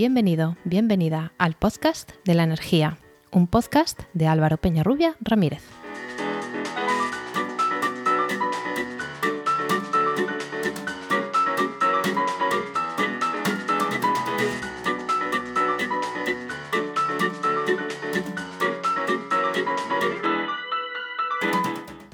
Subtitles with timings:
[0.00, 2.96] Bienvenido, bienvenida al podcast de la energía,
[3.32, 5.62] un podcast de Álvaro Peñarrubia Ramírez.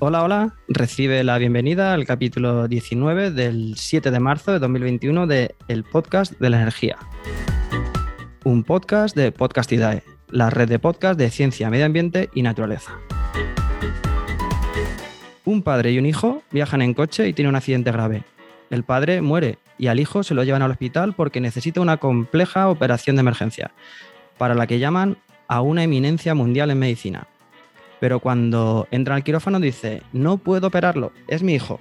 [0.00, 0.54] Hola, hola.
[0.66, 6.32] Recibe la bienvenida al capítulo 19 del 7 de marzo de 2021 de El Podcast
[6.40, 6.98] de la Energía.
[8.46, 12.92] Un podcast de Podcastidae, la red de podcast de ciencia, medio ambiente y naturaleza.
[15.44, 18.22] Un padre y un hijo viajan en coche y tienen un accidente grave.
[18.70, 22.68] El padre muere y al hijo se lo llevan al hospital porque necesita una compleja
[22.68, 23.72] operación de emergencia,
[24.38, 27.26] para la que llaman a una eminencia mundial en medicina
[27.98, 31.80] pero cuando entra al quirófano dice, no puedo operarlo, es mi hijo.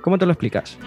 [0.00, 0.78] ¿Cómo te lo explicas?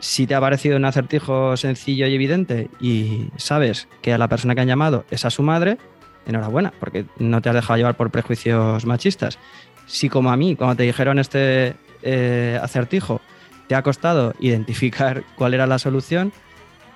[0.00, 4.54] Si te ha parecido un acertijo sencillo y evidente y sabes que a la persona
[4.54, 5.78] que han llamado es a su madre,
[6.26, 9.38] enhorabuena, porque no te has dejado llevar por prejuicios machistas.
[9.86, 13.20] Si como a mí, cuando te dijeron este eh, acertijo,
[13.66, 16.32] te ha costado identificar cuál era la solución,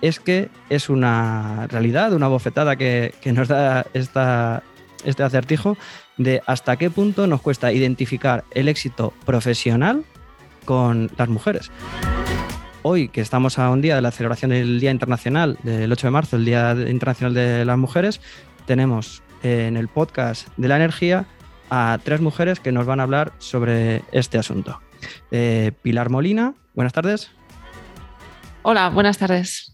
[0.01, 5.77] es que es una realidad, una bofetada que, nos da este acertijo
[6.19, 10.05] de hasta qué punto nos cuesta identificar el éxito profesional
[10.65, 11.71] con las mujeres.
[12.85, 16.11] Hoy, que estamos a un día de la celebración del Día Internacional, del 8 de
[16.11, 18.21] marzo, el Día Internacional de las Mujeres,
[18.67, 21.27] tenemos en el podcast de la energía
[21.71, 24.81] a tres mujeres que nos van a hablar sobre este asunto.
[25.31, 27.31] Eh, Pilar Molina, buenas tardes.
[28.63, 29.73] Hola, buenas tardes.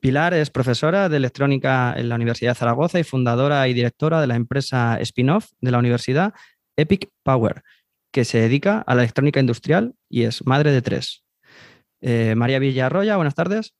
[0.00, 4.26] Pilar es profesora de electrónica en la Universidad de Zaragoza y fundadora y directora de
[4.26, 6.32] la empresa spin-off de la universidad
[6.78, 7.62] Epic Power,
[8.10, 11.22] que se dedica a la electrónica industrial y es madre de tres.
[12.00, 13.74] Eh, María Villarroya, buenas tardes.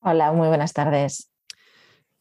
[0.00, 1.30] Hola, muy buenas tardes.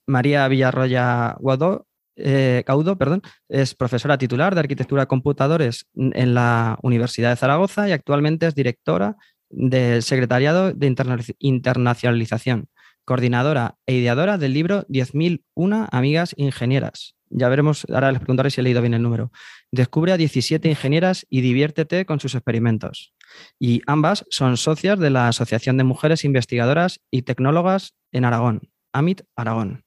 [0.05, 6.77] María Villarroya Guado, eh, Caudo, perdón, es profesora titular de arquitectura de computadores en la
[6.81, 9.15] Universidad de Zaragoza y actualmente es directora
[9.49, 10.95] del Secretariado de
[11.39, 12.67] Internacionalización
[13.05, 17.15] coordinadora e ideadora del libro 10.001 Amigas Ingenieras.
[17.31, 19.31] Ya veremos, ahora les preguntaré si he leído bien el número.
[19.71, 23.13] Descubre a 17 ingenieras y diviértete con sus experimentos.
[23.59, 28.61] Y ambas son socias de la Asociación de Mujeres Investigadoras y Tecnólogas en Aragón,
[28.93, 29.83] AMIT Aragón.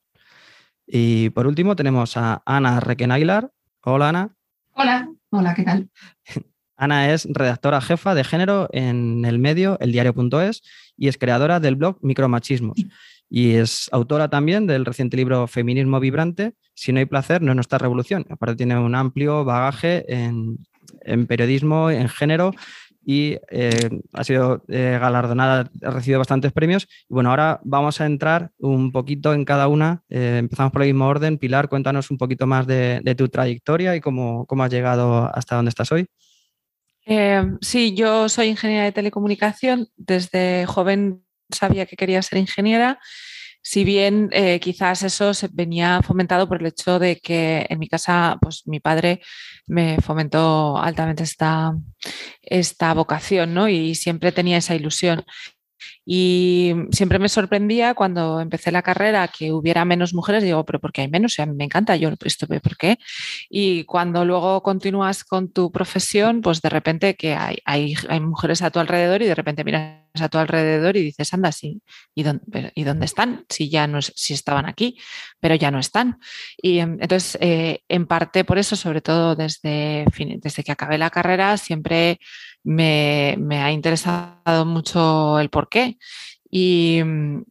[0.87, 3.51] Y por último tenemos a Ana Requen Aguilar.
[3.83, 4.37] Hola Ana.
[4.73, 5.91] Hola, hola, ¿qué tal?
[6.77, 10.63] Ana es redactora jefa de género en el medio eldiario.es
[10.97, 12.77] y es creadora del blog Micromachismos.
[13.35, 17.55] Y es autora también del reciente libro Feminismo Vibrante, Si no hay placer, no es
[17.55, 18.27] nuestra revolución.
[18.29, 20.59] Aparte tiene un amplio bagaje en,
[21.27, 22.53] periodismo, en género
[23.07, 26.87] y eh, ha sido eh, galardonada, ha recibido bastantes premios.
[27.09, 30.03] Y bueno, ahora vamos a entrar un poquito en cada una.
[30.11, 31.39] Eh, empezamos por el mismo orden.
[31.39, 35.71] Pilar, cuéntanos un poquito más de, tu trayectoria y cómo, cómo, has llegado hasta donde
[35.71, 36.07] estás hoy.
[37.63, 39.89] sí, yo soy ingeniera de telecomunicación.
[39.97, 41.23] Desde joven
[41.53, 42.99] sabía que quería ser ingeniera,
[43.65, 47.89] si bien eh, quizás eso se venía fomentado por el hecho de que en mi
[47.89, 49.21] casa, pues mi padre
[49.67, 51.73] me fomentó altamente esta,
[52.43, 53.69] esta vocación, ¿no?
[53.69, 55.25] Y siempre tenía esa ilusión.
[56.05, 60.93] Y siempre me sorprendía cuando empecé la carrera que hubiera menos mujeres, digo, pero ¿por
[60.93, 61.39] qué hay menos?
[61.39, 62.99] O me encanta, yo esto, ¿por qué?
[63.49, 68.63] Y cuando luego continúas con tu profesión, pues de repente que hay, hay, hay mujeres
[68.63, 71.83] a tu alrededor y de repente miras a tu alrededor y dices, anda, sí,
[72.15, 73.47] ¿y dónde, ¿y dónde están?
[73.49, 74.99] Si ya no si estaban aquí,
[75.41, 76.19] pero ya no están.
[76.61, 80.05] Y em, entonces, eh, en parte por eso, sobre todo desde,
[80.39, 82.19] desde que acabé la carrera, siempre
[82.65, 85.99] me, ha interesado mucho el por qué.
[86.51, 87.03] Y,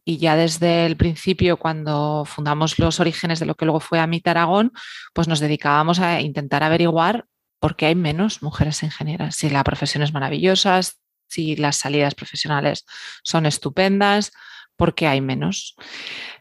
[0.06, 4.72] ya desde el principio, cuando fundamos los orígenes de lo que luego fue Amit Aragón,
[5.12, 7.26] pues nos dedicábamos a intentar averiguar
[7.58, 9.36] por qué hay menos mujeres ingenieras.
[9.36, 10.80] Si la profesión es maravillosa,
[11.28, 12.84] si las salidas profesionales
[13.22, 14.32] son estupendas,
[14.76, 15.74] ¿por qué hay menos?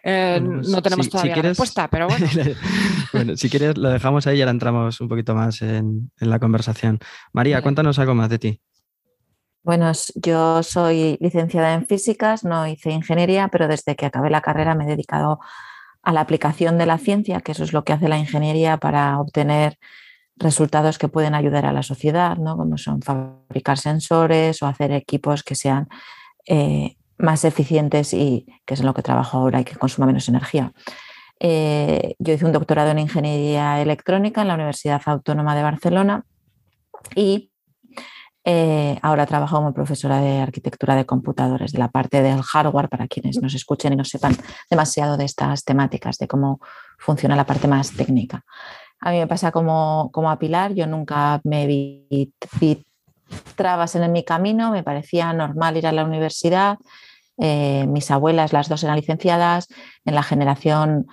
[0.04, 2.28] Eh, pues no tenemos todavía la respuesta, pero bueno.
[3.14, 7.00] bueno, si quieres lo dejamos ahí y ahora entramos un poquito más en, la conversación.
[7.34, 8.62] María, cuéntanos algo más de ti.
[9.64, 14.74] Bueno, yo soy licenciada en físicas, no hice ingeniería, pero desde que acabé la carrera
[14.74, 15.40] me he dedicado
[16.02, 19.20] a la aplicación de la ciencia, que eso es lo que hace la ingeniería para
[19.20, 19.78] obtener
[20.36, 22.58] resultados que pueden ayudar a la sociedad, ¿no?
[22.58, 25.88] como son fabricar sensores o hacer equipos que sean
[26.48, 30.28] eh, más eficientes y que es en lo que trabajo ahora y que consuma menos
[30.28, 30.74] energía.
[31.40, 36.26] Eh, yo hice un doctorado en ingeniería electrónica en la Universidad Autónoma de Barcelona
[37.16, 37.51] y
[38.44, 43.08] Eh, ahora trabajo como profesora de arquitectura de computadores, de la parte del hardware, para
[43.08, 44.36] quienes nos escuchen y no sepan
[44.70, 46.60] demasiado de estas temáticas, de cómo
[46.98, 48.44] funciona la parte más técnica.
[49.00, 52.34] A mí me pasa como, como a Pilar, yo nunca me vi,
[53.56, 56.78] trabas en mi camino, me parecía normal ir a la universidad.
[57.38, 59.68] Eh, mis abuelas, las dos eran licenciadas,
[60.06, 61.08] en la generación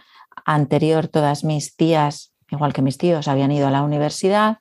[0.45, 4.59] anterior todas mis tías, igual que mis tíos, habían ido a la universidad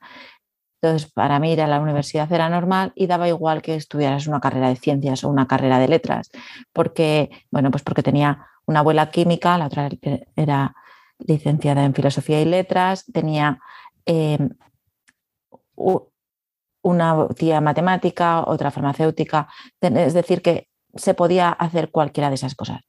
[0.80, 4.40] entonces, para mí ir a la universidad era normal y daba igual que estudiaras una
[4.40, 6.30] carrera de ciencias o una carrera de letras,
[6.72, 9.88] porque, bueno, pues porque tenía una abuela química, la otra
[10.36, 10.74] era
[11.18, 13.60] licenciada en filosofía y letras, tenía
[14.06, 14.50] em,
[16.82, 19.48] una tía matemática, otra farmacéutica,
[19.80, 22.82] es decir, que se podía hacer cualquiera de esas cosas.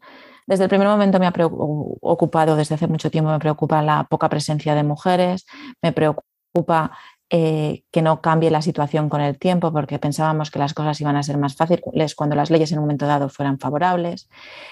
[0.45, 4.29] Desde el primer momento me ha preocupado, desde hace mucho tiempo me preocupa la poca
[4.29, 5.45] presencia de mujeres,
[5.81, 6.91] me preocupa
[7.29, 11.15] eh, que no cambie la situación con el tiempo, porque pensábamos que las cosas iban
[11.15, 14.29] a ser más fáciles cuando las leyes en un momento dado fueran favorables.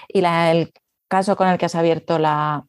[0.08, 0.72] Y el
[1.06, 2.64] caso con el que has abierto la,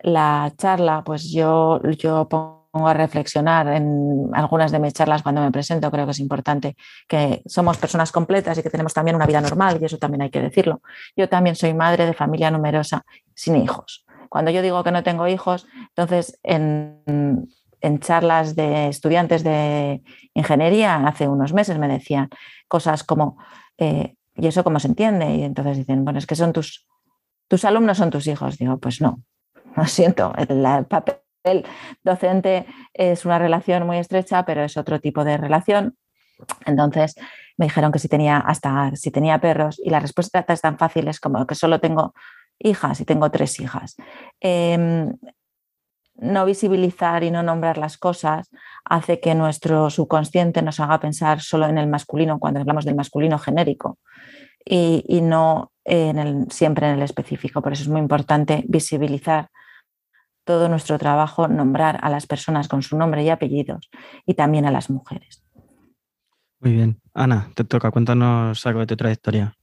[0.00, 5.50] la charla, pues yo, yo pongo a reflexionar en algunas de mis charlas cuando me
[5.50, 5.90] presento.
[5.90, 6.76] Creo que es importante
[7.08, 10.30] que somos personas completas y que tenemos también una vida normal, y eso también hay
[10.30, 10.80] que decirlo.
[11.16, 13.04] Yo también soy madre de familia numerosa
[13.34, 14.04] sin hijos.
[14.28, 17.48] Cuando yo digo que no tengo hijos, entonces en,
[17.80, 20.02] en charlas de estudiantes de
[20.34, 22.28] ingeniería hace unos meses me decían
[22.66, 23.38] cosas como,
[23.78, 25.36] eh, ¿y eso cómo se entiende?
[25.36, 26.86] Y entonces dicen, bueno, es que son tus,
[27.48, 28.58] tus alumnos son tus hijos.
[28.58, 29.22] Digo, pues no,
[29.76, 31.64] lo siento, el, papel
[32.02, 35.96] docente es una relación muy estrecha, pero es otro tipo de relación.
[36.66, 37.16] Entonces
[37.56, 41.08] me dijeron que si tenía hasta si tenía perros y la respuesta es tan fácil
[41.08, 42.14] es como que solo tengo
[42.58, 43.96] hijas y tengo tres hijas.
[44.40, 45.16] Em,
[46.18, 48.50] no visibilizar y no nombrar las cosas
[48.84, 53.38] hace que nuestro subconsciente nos haga pensar solo en el masculino cuando hablamos del masculino
[53.38, 53.98] genérico
[54.64, 57.62] y, no en el, siempre en el específico.
[57.62, 59.48] Por eso es muy importante visibilizar
[60.44, 63.90] todo nuestro trabajo, nombrar a las personas con su nombre y apellidos
[64.26, 65.44] y también a las mujeres.
[66.60, 67.00] Muy bien.
[67.14, 67.90] Ana, te toca.
[67.90, 69.54] Cuéntanos algo de tu trayectoria.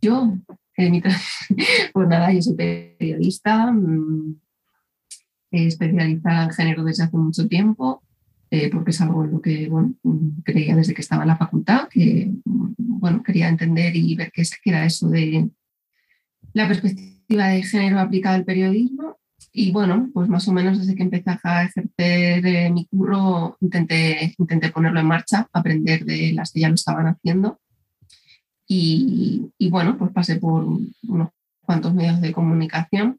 [0.00, 0.34] Yo,
[1.92, 3.72] pues nada, yo soy periodista,
[5.52, 8.02] mm, especializada en género desde hace mucho tiempo,
[8.50, 9.94] eh, porque es algo en lo que bueno,
[10.44, 14.84] creía desde que estaba en la facultad, que bueno, quería entender y ver qué, era
[14.84, 15.48] eso de
[16.52, 19.18] la perspectiva de género aplicada al periodismo.
[19.54, 24.34] Y bueno, pues más o menos desde que empecé a ejercer eh, mi curro intenté,
[24.38, 27.58] intenté ponerlo en marcha, aprender de las que ya lo estaban haciendo.
[28.66, 30.64] Y, y bueno, pues pasé por
[31.08, 31.30] unos
[31.62, 33.18] cuantos medios de comunicación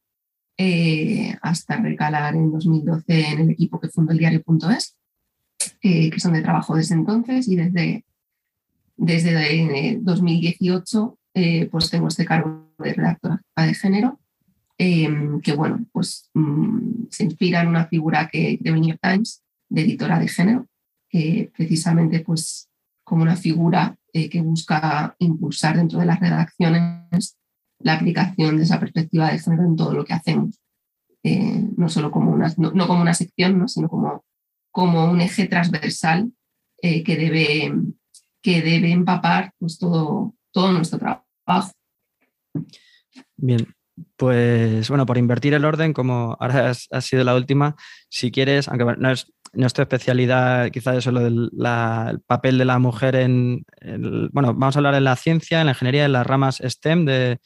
[0.56, 4.96] eh, hasta recalar en 2012 en el equipo que fundó el diario.es,
[5.82, 8.06] eh, que son de trabajo desde entonces y desde,
[8.96, 14.20] desde 2018 eh, pues tengo este cargo de redactora de género,
[14.78, 19.82] que bueno, pues mm, se inspira en una figura que de New York Times, de
[19.82, 20.68] editora de género,
[21.56, 22.70] precisamente pues
[23.04, 27.38] como una figura que busca impulsar dentro de las redacciones
[27.83, 30.59] la aplicación de esa perspectiva de género en todo lo que hacemos.
[31.23, 34.25] Eh, no solo como una, no, como una sección, sino como,
[34.71, 36.31] como un eje transversal
[36.81, 37.73] eh, que, debe,
[38.42, 41.71] que debe empapar pues, todo, todo nuestro trabajo.
[43.37, 43.68] Bien,
[44.18, 47.75] pues bueno, por invertir el orden, como ahora ha sido la última,
[48.09, 52.80] si quieres, aunque no es nuestra especialidad, quizás es solo del el papel de la
[52.80, 53.66] mujer en,
[54.31, 57.40] bueno, vamos a hablar en la ciencia, en la ingeniería, en las ramas STEM de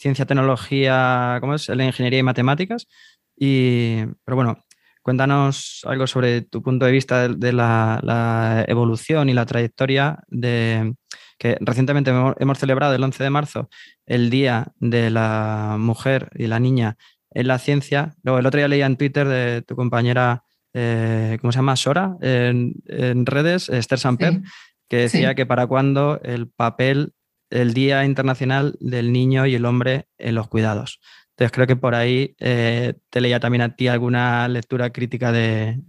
[0.00, 1.68] ciencia, tecnología, ¿cómo es?
[1.68, 2.88] La ingeniería y matemáticas.
[3.36, 4.64] Y, pero bueno,
[5.02, 10.94] cuéntanos algo sobre tu punto de vista de, la, evolución y la trayectoria de
[11.38, 13.68] que recientemente hemos celebrado el 11 de marzo
[14.06, 16.96] el Día de la Mujer y la Niña
[17.30, 18.14] en la Ciencia.
[18.22, 21.76] Luego el otro día leía en Twitter de tu compañera, eh, ¿cómo se llama?
[21.76, 24.40] Sora, en, redes, Esther Samper,
[24.88, 27.14] que decía que para cuando el papel
[27.50, 31.00] el Día Internacional del Niño y el Hombre en los Cuidados.
[31.30, 35.80] Entonces creo que por ahí eh, te leía también a ti alguna lectura crítica de,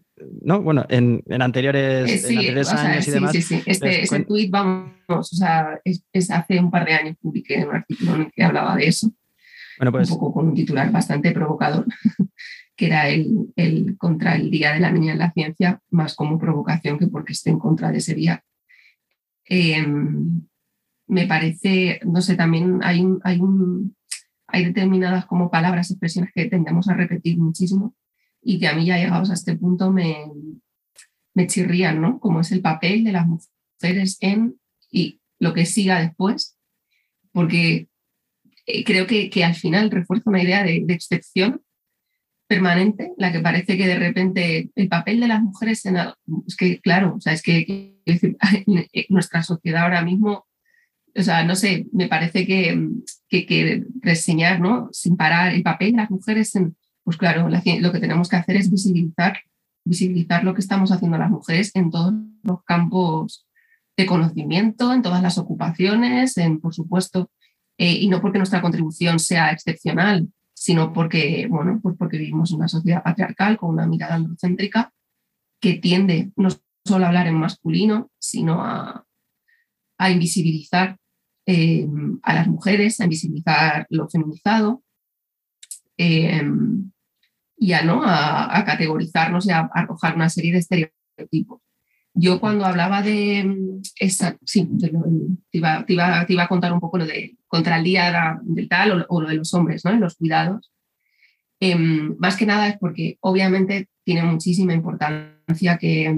[0.42, 0.62] ¿no?
[0.62, 3.32] Bueno, en, anteriores, eh, años y demás.
[3.32, 7.66] Sí, sí, este, ese tweet, vamos, o sea, es, hace un par de años publiqué
[7.66, 9.12] un artículo en el que hablaba de eso.
[9.78, 11.86] Bueno, pues, un poco con un titular bastante provocador,
[12.76, 16.40] que era el, el, contra el Día de la Niña en la Ciencia, más como
[16.40, 18.44] provocación que porque esté en contra de ese día.
[19.50, 19.86] Eh,
[21.12, 23.42] me parece, no sé, también hay, hay,
[24.48, 27.94] hay determinadas como palabras, expresiones que tendemos a repetir muchísimo
[28.42, 30.32] y que a mí ya llegados a este punto me,
[31.34, 32.18] me chirrían, ¿no?
[32.22, 34.56] Como es el papel de las mujeres en
[34.90, 36.58] y lo que siga después,
[37.34, 37.90] porque
[38.66, 41.62] eh, creo que, que, al final refuerza una idea de, de, excepción
[42.48, 45.98] permanente, la que parece que de repente el papel de las mujeres en
[46.48, 47.98] es que claro, o sea, es que,
[49.10, 50.46] nuestra sociedad ahora mismo,
[51.16, 52.90] o sea, no sé, me parece que,
[53.30, 54.90] que, reseñar, ¿no?
[54.92, 58.56] Sin parar el papel de las mujeres en, pues claro, lo que tenemos que hacer
[58.58, 59.40] es visibilizar,
[59.84, 62.14] visibilizar lo que estamos haciendo las mujeres en todos
[62.44, 63.48] los campos
[63.98, 67.30] de conocimiento, en todas las ocupaciones, en, por supuesto,
[67.78, 72.58] eh, y no porque nuestra contribución sea excepcional, sino porque, bueno, pues porque vivimos en
[72.58, 74.94] una sociedad patriarcal con una mirada androcéntrica
[75.60, 76.50] que tiende no
[76.86, 79.06] solo a hablar en masculino, sino a,
[80.10, 80.98] invisibilizar
[81.54, 81.86] eh,
[82.24, 84.84] a las mujeres, a invisibilizar lo feminizado
[85.98, 86.42] eh,
[87.58, 88.02] y a, ¿no?
[88.06, 91.62] a, categorizarnos y a arrojar una serie de estereotipos.
[92.14, 94.94] Yo cuando hablaba de mm, esa, sí, te,
[95.52, 99.20] iba, te, iba, a contar un poco lo de contra el día del tal o,
[99.22, 99.92] lo de los hombres, ¿no?
[99.92, 100.72] los cuidados.
[101.60, 106.18] Em, más que nada es porque obviamente tiene muchísima importancia que,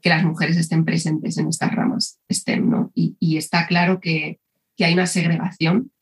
[0.00, 2.92] que las mujeres estén presentes en estas ramas STEM, ¿no?
[2.94, 4.39] Y, está claro que,
[4.80, 5.92] que, hay una segregación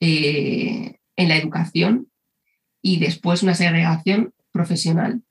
[0.00, 2.08] eh, en la educación
[2.80, 5.22] y después una segregación profesional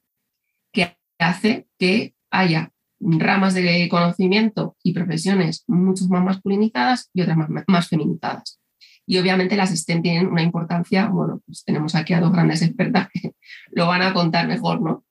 [0.71, 7.89] que hace que haya ramas de conocimiento y profesiones mucho más masculinizadas y otras más,
[7.89, 8.59] feminizadas.
[9.05, 13.09] Y obviamente las STEM tienen una importancia, bueno, pues tenemos aquí a dos grandes expertas
[13.11, 13.33] que
[13.71, 15.03] lo van a contar mejor, ¿no?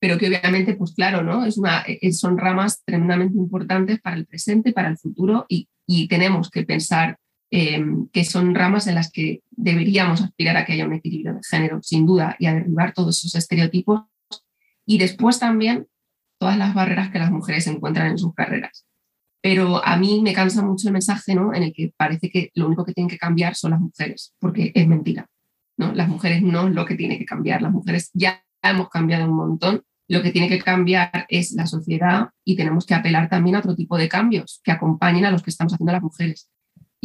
[0.00, 1.44] Pero que obviamente, pues claro, ¿no?
[1.46, 5.68] Es una, son ramas tremendamente importantes para el presente, para el futuro y,
[6.08, 7.16] tenemos que pensar
[7.50, 11.40] eh, que son ramas en las que deberíamos aspirar a que haya un equilibrio de
[11.48, 14.02] género, sin duda, y a derribar todos esos estereotipos.
[14.84, 15.86] Y después también
[16.38, 18.86] todas las barreras que las mujeres encuentran en sus carreras.
[19.40, 21.54] Pero a mí me cansa mucho el mensaje ¿no?
[21.54, 24.72] en el que parece que lo único que tienen que cambiar son las mujeres, porque
[24.74, 25.28] es mentira.
[25.76, 25.92] ¿no?
[25.92, 29.36] Las mujeres no es lo que tiene que cambiar, las mujeres ya hemos cambiado un
[29.36, 29.82] montón.
[30.08, 33.74] Lo que tiene que cambiar es la sociedad y tenemos que apelar también a otro
[33.74, 36.48] tipo de cambios que acompañen a los que estamos haciendo las mujeres.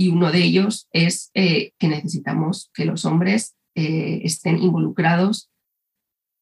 [0.02, 5.52] Y uno de ellos es eh, que necesitamos que los hombres eh, estén involucrados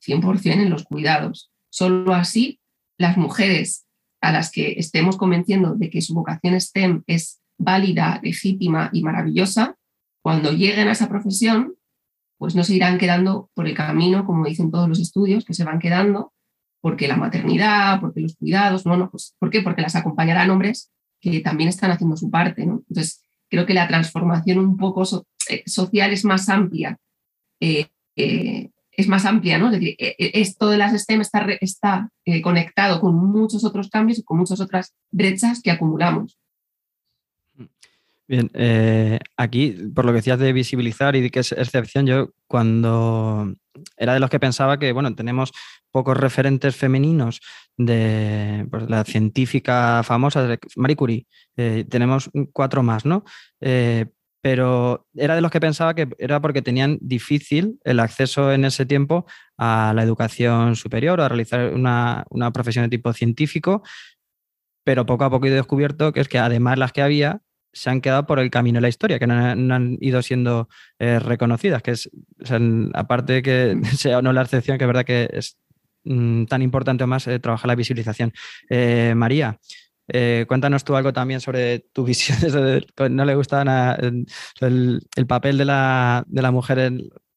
[0.08, 1.51] 100% en los cuidados.
[1.70, 2.62] Solo así
[2.98, 3.86] las mujeres
[4.22, 9.75] a las que estemos convenciendo de que su vocación STEM es válida, legítima y maravillosa,
[10.24, 11.75] cuando lleguen a esa profesión,
[12.38, 15.66] pues no se irán quedando por el camino, como dicen todos los estudios, que se
[15.66, 16.32] van quedando
[16.80, 19.62] porque la maternidad, porque los cuidados, no, no, pues ¿por qué?
[19.62, 22.84] Porque las acompañarán hombres que también están haciendo su parte, ¿no?
[22.88, 25.03] Entonces, creo que la transformación un poco
[25.50, 26.98] eh, social es más amplia
[27.60, 29.68] eh, eh, es más amplia, ¿no?
[29.68, 32.10] Es decir, esto de las STEM está, está
[32.44, 36.38] conectado con muchos otros cambios y con muchas otras brechas que acumulamos.
[38.27, 38.51] Bien,
[39.38, 43.56] aquí, por lo que decías de visibilizar y de que es excepción, yo cuando
[43.98, 45.51] era de los que pensaba que, bueno, tenemos
[45.91, 47.41] pocos referentes femeninos
[47.77, 53.24] de pues, la científica famosa, Marie Curie, eh, tenemos cuatro más, ¿no?
[54.41, 58.86] pero era de los que pensaba que era porque tenían difícil el acceso en ese
[58.86, 59.25] tiempo
[59.57, 63.83] a la educación superior o a realizar una, profesión de tipo científico,
[64.86, 67.41] pero poco a poco he descubierto que es que además las que había
[67.72, 71.20] se han quedado por el camino de la historia, que no, han ido siendo eh,
[71.20, 72.10] reconocidas, que es,
[72.94, 75.58] aparte de que sea o no la excepción, que es verdad que es
[76.04, 78.34] mm, tan importante o más eh, trabajar la visibilización.
[78.70, 79.60] Eh, María,
[80.48, 82.38] cuéntanos tú algo también sobre tu visión.
[83.12, 83.62] no le gusta
[84.00, 86.80] el, papel de la, mujer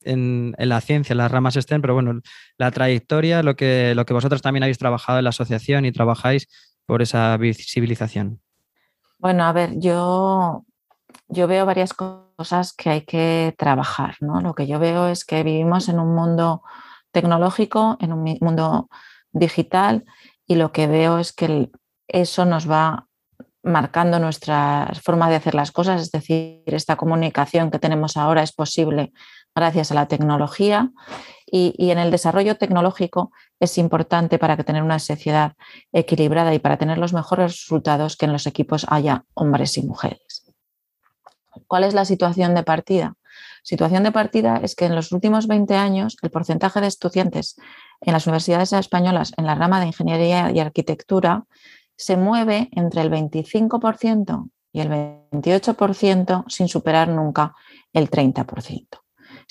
[0.04, 2.20] en, la ciencia, en las ramas STEM, pero bueno,
[2.56, 6.48] la trayectoria, lo que, lo que vosotros también habéis trabajado en la asociación y trabajáis
[6.86, 8.40] por esa visibilización.
[9.22, 10.64] Bueno, a ver, yo,
[11.28, 14.16] yo veo varias cosas que hay que trabajar.
[14.20, 14.40] ¿no?
[14.40, 16.62] Lo que yo veo es que vivimos en un mundo
[17.12, 18.88] tecnológico, en un mundo
[19.30, 20.04] digital,
[20.44, 21.70] y lo que veo es que
[22.08, 23.06] eso nos va
[23.62, 28.50] marcando nuestra forma de hacer las cosas, es decir, esta comunicación que tenemos ahora es
[28.50, 29.12] posible
[29.54, 30.90] gracias a la tecnología
[31.46, 35.52] y, en el desarrollo tecnológico es importante para que tener una sociedad
[35.92, 40.46] equilibrada y para tener los mejores resultados que en los equipos haya hombres y mujeres.
[41.66, 43.14] ¿Cuál es la situación de partida?
[43.62, 47.56] Situación de partida es que en los últimos 20 años el porcentaje de estudiantes
[48.00, 51.44] en las universidades españolas en la rama de ingeniería y arquitectura
[51.96, 54.88] se mueve entre el 25% y el
[55.30, 57.54] 28% sin superar nunca
[57.92, 59.01] el 30%.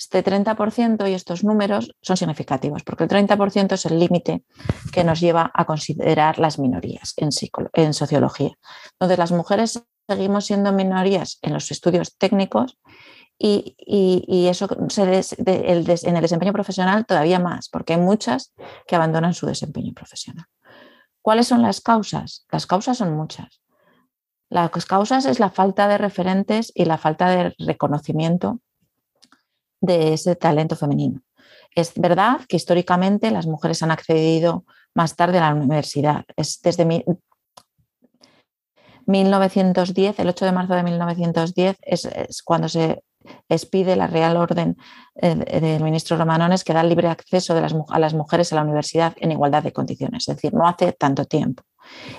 [0.02, 4.44] Este 30% y estos números son significativos, porque el 30% es el límite
[4.92, 7.32] que nos lleva a considerar las minorías en,
[7.94, 8.52] sociología.
[8.94, 12.80] Entonces, las mujeres seguimos siendo minorías en los estudios técnicos
[13.38, 13.76] y,
[14.48, 18.56] eso en el desempeño profesional todavía más, porque hay muchas
[18.88, 20.46] que abandonan su desempeño profesional.
[21.22, 22.48] ¿Cuáles son las causas?
[22.52, 23.62] Las causas son muchas.
[24.50, 28.62] Las causas es la falta de referentes y la falta de reconocimiento
[29.82, 31.22] de ese talento femenino.
[31.76, 36.26] Es verdad que históricamente las mujeres han accedido más tarde a la universidad.
[36.36, 36.86] Es desde
[39.06, 43.04] 1910, el 8 de marzo de 1910, es cuando se
[43.50, 44.78] expide la Real Orden
[45.16, 48.64] eh, del ministro Romanones que da libre acceso de las, a las mujeres a la
[48.64, 51.64] universidad en igualdad de condiciones, es decir, no hace tanto tiempo.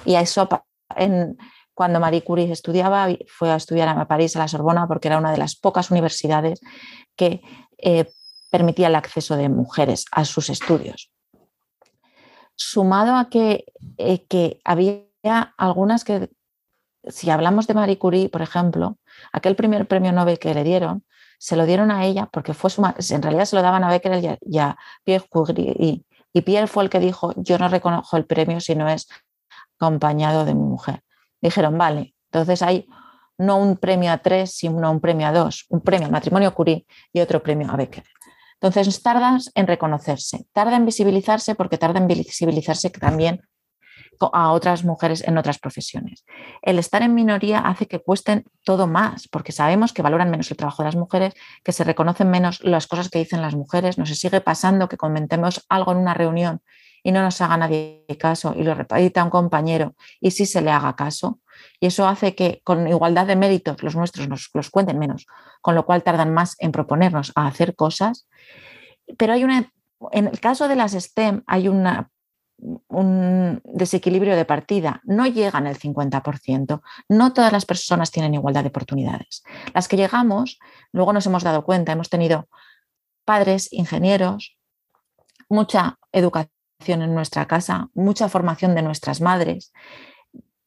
[0.04, 0.48] Y a eso,
[0.96, 1.36] en,
[1.74, 5.32] cuando Marie Curie estudiaba, fue a estudiar a París, a la Sorbona, porque era una
[5.32, 6.60] de las pocas universidades
[7.16, 7.42] que
[7.78, 8.10] eh,
[8.50, 11.10] permitía el acceso de mujeres a sus estudios.
[12.54, 13.64] Sumado a que,
[13.98, 15.04] eh, que había
[15.56, 16.30] algunas que,
[17.08, 18.98] si hablamos de Marie Curie, por ejemplo,
[19.32, 21.04] Aquel primer premio Nobel que le dieron,
[21.38, 24.38] se lo dieron a ella porque fue su en realidad se lo daban a Becker
[24.40, 26.04] y a Pierre Curie y,
[26.42, 29.06] Pierre fue el que dijo, yo no reconozco el premio si no es
[29.76, 31.02] acompañado de mi mujer.
[31.42, 32.86] Dijeron, vale, entonces hay
[33.38, 36.86] no un premio a tres, sino un premio a dos, un premio al matrimonio Curie
[37.12, 38.04] y otro premio a Becker.
[38.60, 43.42] Entonces tardas en reconocerse, tarda en visibilizarse porque tarda en visibilizarse también
[44.32, 46.24] a otras mujeres en otras profesiones.
[46.62, 50.56] El estar en minoría hace que cuesten todo más, porque sabemos que valoran menos el
[50.56, 51.34] trabajo de las mujeres,
[51.64, 53.98] que se reconocen menos las cosas que dicen las mujeres.
[53.98, 56.62] Nos sigue pasando que comentemos algo en una reunión
[57.02, 60.70] y no nos haga nadie caso y lo repita un compañero y sí se le
[60.70, 61.40] haga caso.
[61.82, 65.26] Y eso hace que con igualdad de méritos los nuestros nos los cuenten menos,
[65.60, 68.28] con lo cual tardan más en proponernos a hacer cosas.
[69.18, 69.72] Pero hay una,
[70.12, 71.82] en el caso de las STEM hay un
[73.64, 76.82] desequilibrio de partida, no llegan el 50%.
[77.08, 79.42] No todas las personas tienen igualdad de oportunidades.
[79.74, 80.60] Las que llegamos,
[80.92, 82.48] luego nos hemos dado cuenta, hemos tenido
[83.24, 84.56] padres, ingenieros,
[85.48, 89.72] mucha educación en nuestra casa, mucha formación de nuestras madres.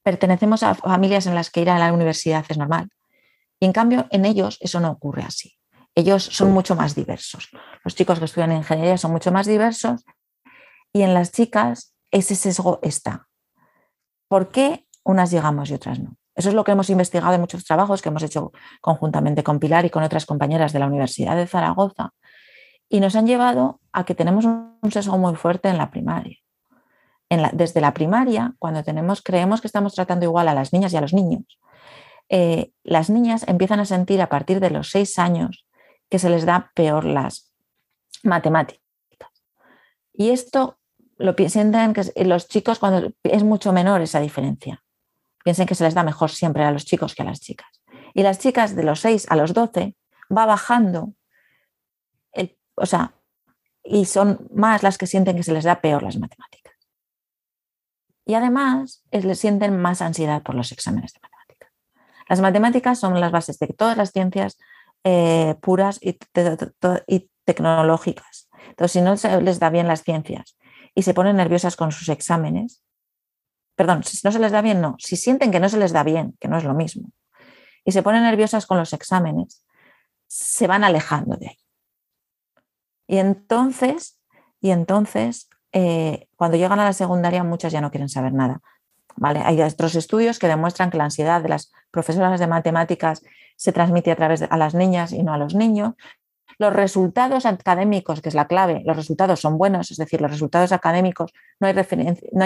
[0.05, 2.89] Pertenecemos a familias en las que ir a la universidad es normal.
[3.59, 5.57] Y en cambio, en ellos eso no ocurre así.
[5.95, 7.49] Ellos son mucho más diversos.
[7.83, 10.05] Los chicos que estudian ingeniería son mucho más diversos
[10.93, 13.27] y en las chicas ese sesgo está.
[14.27, 16.17] ¿Por qué unas llegamos y otras no?
[16.35, 19.85] Eso es lo que hemos investigado en muchos trabajos que hemos hecho conjuntamente con Pilar
[19.85, 22.11] y con otras compañeras de la Universidad de Zaragoza
[22.89, 26.37] y nos han llevado a que tenemos un sesgo muy fuerte en la primaria.
[27.29, 31.01] Desde la primaria, cuando tenemos, creemos que estamos tratando igual a las niñas y a
[31.01, 31.59] los niños,
[32.29, 35.67] eh, las niñas empiezan a sentir a partir de los seis años
[36.09, 37.51] que se les da peor las
[38.23, 38.81] matemáticas.
[40.13, 40.79] Y esto
[41.17, 44.83] lo piensen que los chicos cuando es mucho menor esa diferencia.
[45.43, 47.67] Piensen que se les da mejor siempre a los chicos que a las chicas.
[48.13, 49.95] Y las chicas de los 6 a los 12
[50.35, 51.13] va bajando,
[52.77, 53.13] o sea,
[53.83, 56.64] y son más las que sienten que se les da peor las matemáticas.
[58.25, 61.71] Y además les sienten más ansiedad por los exámenes de matemáticas.
[62.27, 64.57] Las matemáticas son las bases de todas las ciencias
[65.03, 66.17] eh, puras y,
[67.07, 68.49] y tecnológicas.
[68.69, 70.57] Entonces, si no se les da bien las ciencias
[70.95, 72.81] y se ponen nerviosas con sus exámenes.
[73.75, 74.95] Perdón, si no se les da bien, no.
[74.97, 77.09] Si sienten que no se les da bien, que no es lo mismo,
[77.83, 79.65] y se ponen nerviosas con los exámenes,
[80.27, 81.57] se van alejando de ahí.
[83.07, 84.19] Y entonces,
[84.61, 88.61] y entonces eh, cuando llegan a la secundaria, muchas ya no quieren saber nada.
[89.21, 93.21] Hay otros estudios que demuestran que la ansiedad de las profesoras de matemáticas
[93.57, 95.95] se transmite a través de a las niñas y no a los niños,
[96.59, 100.71] los resultados académicos, que es la clave, los resultados son buenos, es decir, los resultados
[100.71, 101.73] académicos, no hay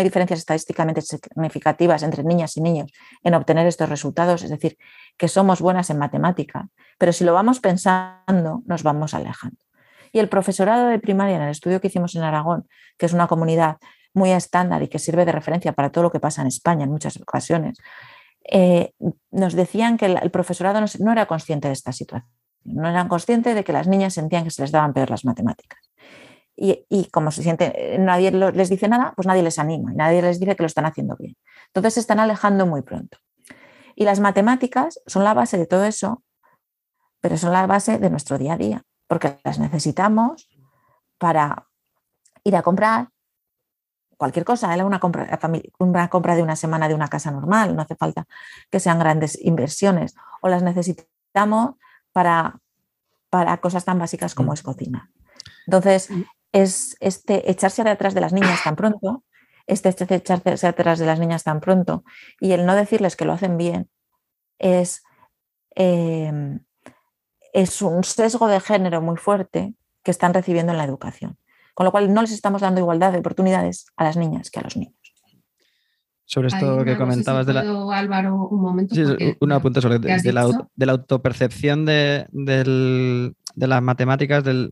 [0.03, 2.91] diferencias estadísticamente significativas entre niñas y niños
[3.23, 4.75] en obtener estos resultados, es decir,
[5.17, 9.68] que somos buenas en matemática, pero si lo vamos pensando, nos vamos alejando.
[10.11, 12.67] Y el profesorado de primaria en el estudio que hicimos en Aragón,
[12.97, 13.77] que es una comunidad
[14.13, 16.91] muy estándar y que sirve de referencia para todo lo que pasa en España en
[16.91, 17.77] muchas ocasiones,
[18.51, 18.93] eh,
[19.31, 23.63] nos decían que el profesorado no era consciente de esta situación no eran conscientes de
[23.63, 25.79] que las niñas sentían que se les daban peor las matemáticas.
[26.61, 30.41] Y, como se siente, nadie les dice nada, pues nadie les anima y nadie les
[30.41, 31.37] dice que lo están haciendo bien.
[31.67, 33.17] Entonces se están alejando muy pronto.
[33.95, 36.21] Y las matemáticas son la base de todo eso,
[37.21, 40.47] pero son la base de nuestro día a día, porque las necesitamos
[41.17, 41.67] para
[42.45, 43.09] ir a comprar
[44.15, 45.37] cualquier cosa, una compra,
[45.79, 48.25] una compra de una semana de una casa normal, no hace falta
[48.69, 51.75] que sean grandes inversiones, o las necesitamos
[52.13, 52.61] para
[53.29, 55.11] para cosas tan básicas como es cocina.
[55.67, 56.09] Entonces,
[56.51, 59.23] es este echarse detrás de las niñas tan pronto,
[59.67, 62.03] este echarse atrás de las niñas tan pronto
[62.39, 63.89] y el no decirles que lo hacen bien
[64.57, 65.03] es,
[65.75, 66.61] em,
[67.53, 71.37] es un sesgo de género muy fuerte que están recibiendo en la educación.
[71.73, 74.63] Con lo cual no les estamos dando igualdad de oportunidades a las niñas que a
[74.63, 74.95] los niños.
[76.25, 77.61] Sobre esto que comentabas de la...
[77.61, 78.93] Álvaro, un momento.
[78.93, 79.03] Sí,
[79.39, 84.71] un apunte sobre de, la, autopercepción de, de las matemáticas, del,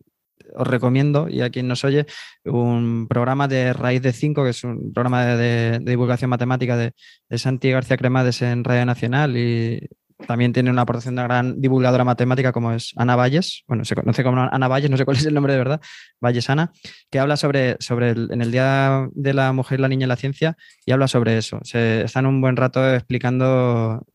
[0.55, 2.05] os recomiendo, y a quien nos oye,
[2.45, 6.93] un programa de Raíz de 5, que es un programa de, divulgación matemática de,
[7.29, 9.87] de, Santi García Cremades en Radio Nacional y
[10.25, 13.95] también tiene una aportación de una gran divulgadora matemática como es Ana Valles, bueno, se
[13.95, 15.81] conoce como Ana Valles, no sé cuál es el nombre de verdad,
[16.19, 16.71] Valles Ana,
[17.11, 20.15] que habla sobre, sobre el, en el Día de la Mujer, la Niña y la
[20.15, 21.59] Ciencia y habla sobre eso.
[21.63, 24.05] Se están un buen rato explicando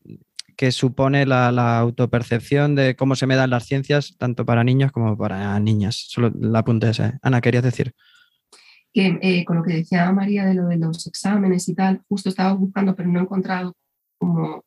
[0.57, 5.17] qué supone la, autopercepción de cómo se me dan las ciencias, tanto para niños como
[5.17, 6.05] para niñas.
[6.09, 7.19] Solo la apunte esa.
[7.21, 7.93] Ana, ¿querías decir?
[8.93, 12.29] Que eh, con lo que decía María de lo de los exámenes y tal, justo
[12.29, 13.75] estaba buscando, pero no he encontrado
[14.19, 14.63] como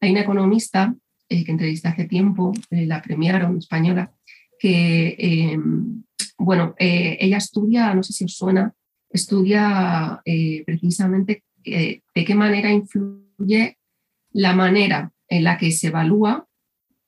[0.00, 0.94] hay una economista
[1.28, 4.12] eh, que entrevisté hace tiempo, eh, la premiaron, española,
[4.58, 6.02] que, em,
[6.38, 8.74] bueno, eh, ella estudia, no sé si os suena,
[9.10, 10.20] estudia
[10.66, 13.78] precisamente de qué manera influye
[14.32, 16.46] la manera en la que se evalúa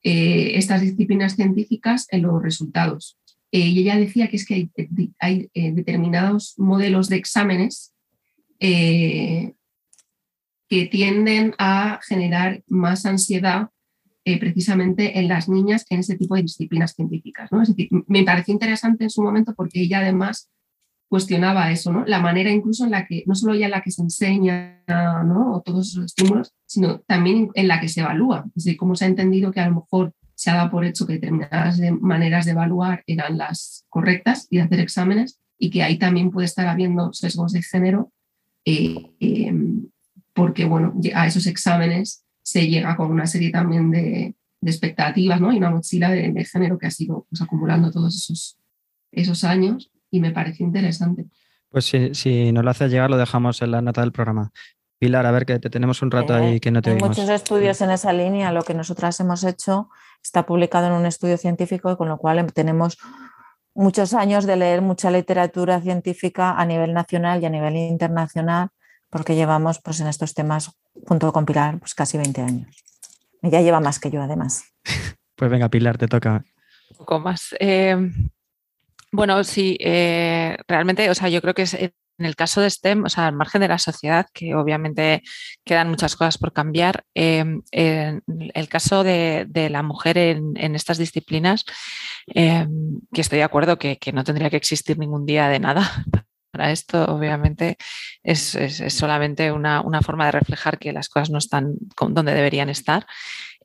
[0.03, 3.19] estas disciplinas científicas en los resultados.
[3.51, 4.71] y ella decía que es que
[5.19, 7.93] hay, determinados modelos de exámenes
[10.71, 13.71] que tienden a generar más ansiedad
[14.25, 17.51] eh, precisamente en las niñas en ese tipo de disciplinas científicas.
[17.51, 17.61] ¿no?
[17.61, 20.49] Es decir, me pareció interesante en su momento porque ella además
[21.09, 22.05] cuestionaba eso, ¿no?
[22.07, 25.55] la manera incluso en la que, no solo ya en la que se enseña ¿no?
[25.55, 28.45] o todos esos estímulos, sino también en la que se evalúa.
[28.55, 31.05] Es decir, cómo se ha entendido que a lo mejor se ha dado por hecho
[31.05, 35.99] que determinadas maneras de evaluar eran las correctas y de hacer exámenes y que ahí
[35.99, 38.13] también puede estar habiendo sesgos de género
[38.65, 39.89] eh, em,
[40.41, 45.53] porque bueno, a esos exámenes se llega con una serie también de, expectativas ¿no?
[45.53, 48.59] y una mochila de, género que ha sido pues, acumulando todos esos,
[49.13, 51.27] esos años y me parece interesante.
[51.69, 54.51] Pues si, si nos lo haces llegar, lo dejamos en la nota del programa.
[54.99, 57.83] Pilar, a ver que te tenemos un rato ahí que no te Hay muchos estudios
[57.83, 58.51] en esa línea.
[58.51, 59.91] Lo que nosotras hemos hecho
[60.23, 62.97] está publicado en un estudio científico, con lo cual tenemos
[63.75, 68.71] muchos años de leer mucha literatura científica a nivel nacional y a nivel internacional
[69.11, 70.71] porque llevamos pues, en estos temas,
[71.07, 72.85] junto con Pilar, pues casi 20 años.
[73.43, 74.65] Ella lleva más que yo, además.
[75.37, 76.45] Pues venga, Pilar, te toca.
[76.91, 77.55] Un poco más.
[77.61, 77.97] Eh,
[79.11, 83.07] bueno, sí, eh, realmente, o sea, yo creo que es en el caso de STEM,
[83.07, 85.23] o sea, al margen de la sociedad, que obviamente
[85.65, 91.65] quedan muchas cosas por cambiar, eh, en el caso de, la mujer en, estas disciplinas,
[92.27, 92.69] que
[93.15, 96.05] estoy de acuerdo que, que, no tendría que existir ningún día de nada
[96.51, 97.77] para esto, obviamente,
[98.23, 98.57] es,
[98.89, 101.75] solamente una, forma de reflejar que las cosas no están
[102.09, 103.07] donde deberían estar.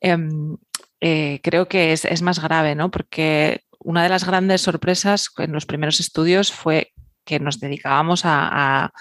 [0.00, 0.56] Em,
[1.00, 2.90] eh, creo que es, más grave, ¿no?
[2.90, 6.92] Porque una de las grandes sorpresas en los primeros estudios fue
[7.24, 8.92] que nos dedicábamos a,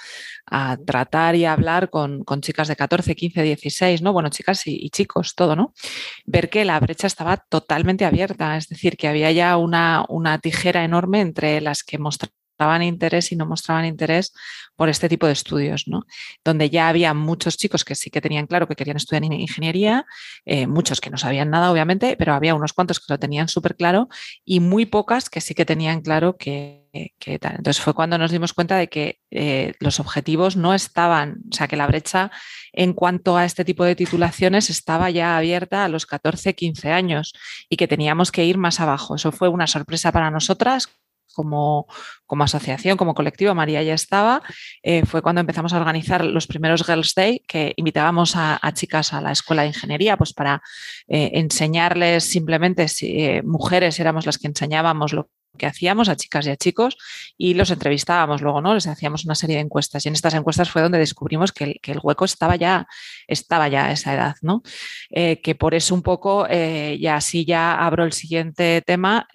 [0.85, 4.13] tratar y a hablar con, chicas de 14, 15, 16, ¿no?
[4.13, 5.73] Bueno, chicas y, chicos, todo, ¿no?
[6.25, 10.83] Ver que la brecha estaba totalmente abierta, es decir, que había ya una, una tijera
[10.83, 14.33] enorme entre las que mostraban mostraban interés y no mostraban interés
[14.75, 16.05] por este tipo de estudios, ¿no?
[16.43, 20.05] Donde ya había muchos chicos que sí que tenían claro que querían estudiar ingeniería,
[20.45, 23.75] eh, muchos que no sabían nada, obviamente, pero había unos cuantos que lo tenían súper
[23.75, 24.07] claro
[24.45, 26.83] y muy pocas que sí que tenían claro que,
[27.41, 27.55] tal.
[27.57, 31.67] Entonces fue cuando nos dimos cuenta de que eh, los objetivos no estaban, o sea,
[31.67, 32.31] que la brecha
[32.71, 37.33] en cuanto a este tipo de titulaciones estaba ya abierta a los 14, 15 años
[37.69, 39.15] y que teníamos que ir más abajo.
[39.15, 40.89] Eso fue una sorpresa para nosotras
[41.33, 41.87] como,
[42.43, 44.41] asociación, como colectivo, María ya estaba,
[44.81, 49.21] eh, fue cuando empezamos a organizar los primeros Girls Day, que invitábamos a, chicas a
[49.21, 50.61] la escuela de ingeniería, pues para
[51.07, 56.45] eh, enseñarles simplemente, si eh, mujeres éramos las que enseñábamos lo que hacíamos a chicas
[56.47, 56.97] y a chicos
[57.37, 58.73] y los entrevistábamos luego, ¿no?
[58.73, 61.99] Les hacíamos una serie de encuestas y en estas encuestas fue donde descubrimos que el,
[62.03, 62.87] hueco estaba ya,
[63.25, 64.63] estaba ya a esa edad, ¿no?
[65.09, 69.29] que por eso un poco, y así ya abro el siguiente tema,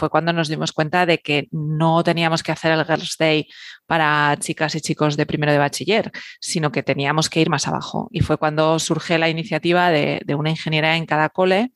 [0.00, 3.46] fue cuando nos dimos cuenta de que no teníamos que hacer el Girls Day
[3.86, 6.10] para chicas y chicos de primero de bachiller,
[6.40, 8.08] sino que teníamos que ir más abajo.
[8.10, 11.72] Y fue cuando surge la iniciativa de, una ingeniera en cada cole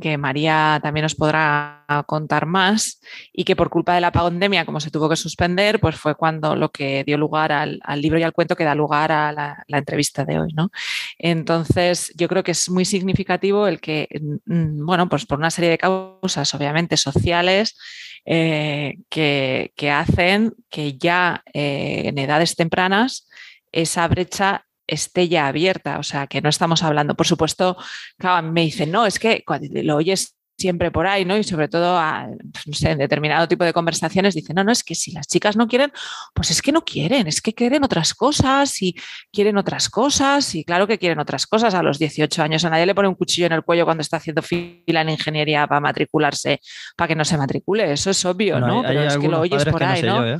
[0.00, 3.00] que María también nos podrá contar más,
[3.32, 6.54] y que por culpa de la pandemia, como se tuvo que suspender, pues fue cuando
[6.54, 10.24] lo que dio lugar al, libro y al cuento que da lugar a la, entrevista
[10.24, 10.52] de hoy.
[10.52, 10.70] ¿no?
[11.18, 14.08] Entonces, yo creo que es muy significativo el que,
[14.46, 17.76] mm, bueno, pues por una serie de causas, obviamente, sociales,
[18.24, 23.28] eh, que, hacen que ya eh, en edades tempranas
[23.72, 27.76] esa brecha esté ya abierta, o sea, que no estamos hablando, por supuesto,
[28.18, 29.44] claro, me dicen, no, es que
[29.82, 31.36] lo oyes siempre por ahí, ¿no?
[31.36, 31.98] Y sobre todo,
[32.52, 35.26] pues, no sé, en determinado tipo de conversaciones dicen, no, no, es que si las
[35.26, 35.90] chicas no quieren,
[36.34, 38.94] pues es que no quieren, es que quieren otras cosas y
[39.32, 41.74] quieren otras cosas y claro que quieren otras cosas.
[41.74, 44.18] A los 18 años a nadie le pone un cuchillo en el cuello cuando está
[44.18, 46.60] haciendo fila en ingeniería para matricularse,
[46.96, 48.82] para que no se matricule, eso es obvio, ¿no?
[48.82, 50.26] Pero es que lo oyes por ahí, ¿no?
[50.26, 50.38] ¿eh?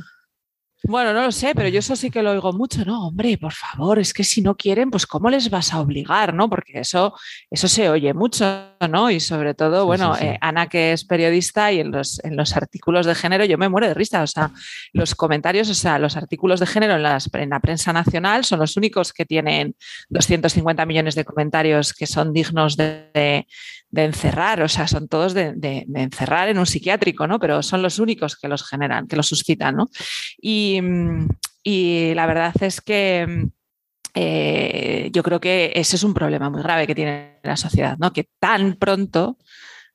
[0.83, 3.07] Bueno, no lo sé, pero yo eso sí que lo oigo mucho, ¿no?
[3.07, 6.49] Hombre, por favor, es que si no quieren, pues ¿cómo les vas a obligar, no?
[6.49, 7.13] Porque eso,
[7.51, 9.11] eso se oye mucho, ¿no?
[9.11, 13.05] Y sobre todo, bueno, eh, Ana que es periodista y en los, en los artículos
[13.05, 14.51] de género yo me muero de risa, o sea,
[14.91, 18.59] los comentarios, o sea, los artículos de género en, las, en la prensa nacional son
[18.59, 19.75] los únicos que tienen
[20.09, 23.45] 250 millones de comentarios que son dignos de,
[23.91, 27.39] de encerrar, o sea, son todos de, encerrar en un psiquiátrico, ¿no?
[27.39, 29.89] Pero son los únicos que los generan, que los suscitan, ¿no?
[30.39, 33.49] Y, la verdad es que
[34.13, 38.11] eh, yo creo que ese es un problema muy grave que tiene la sociedad, ¿no?
[38.13, 39.37] Que tan pronto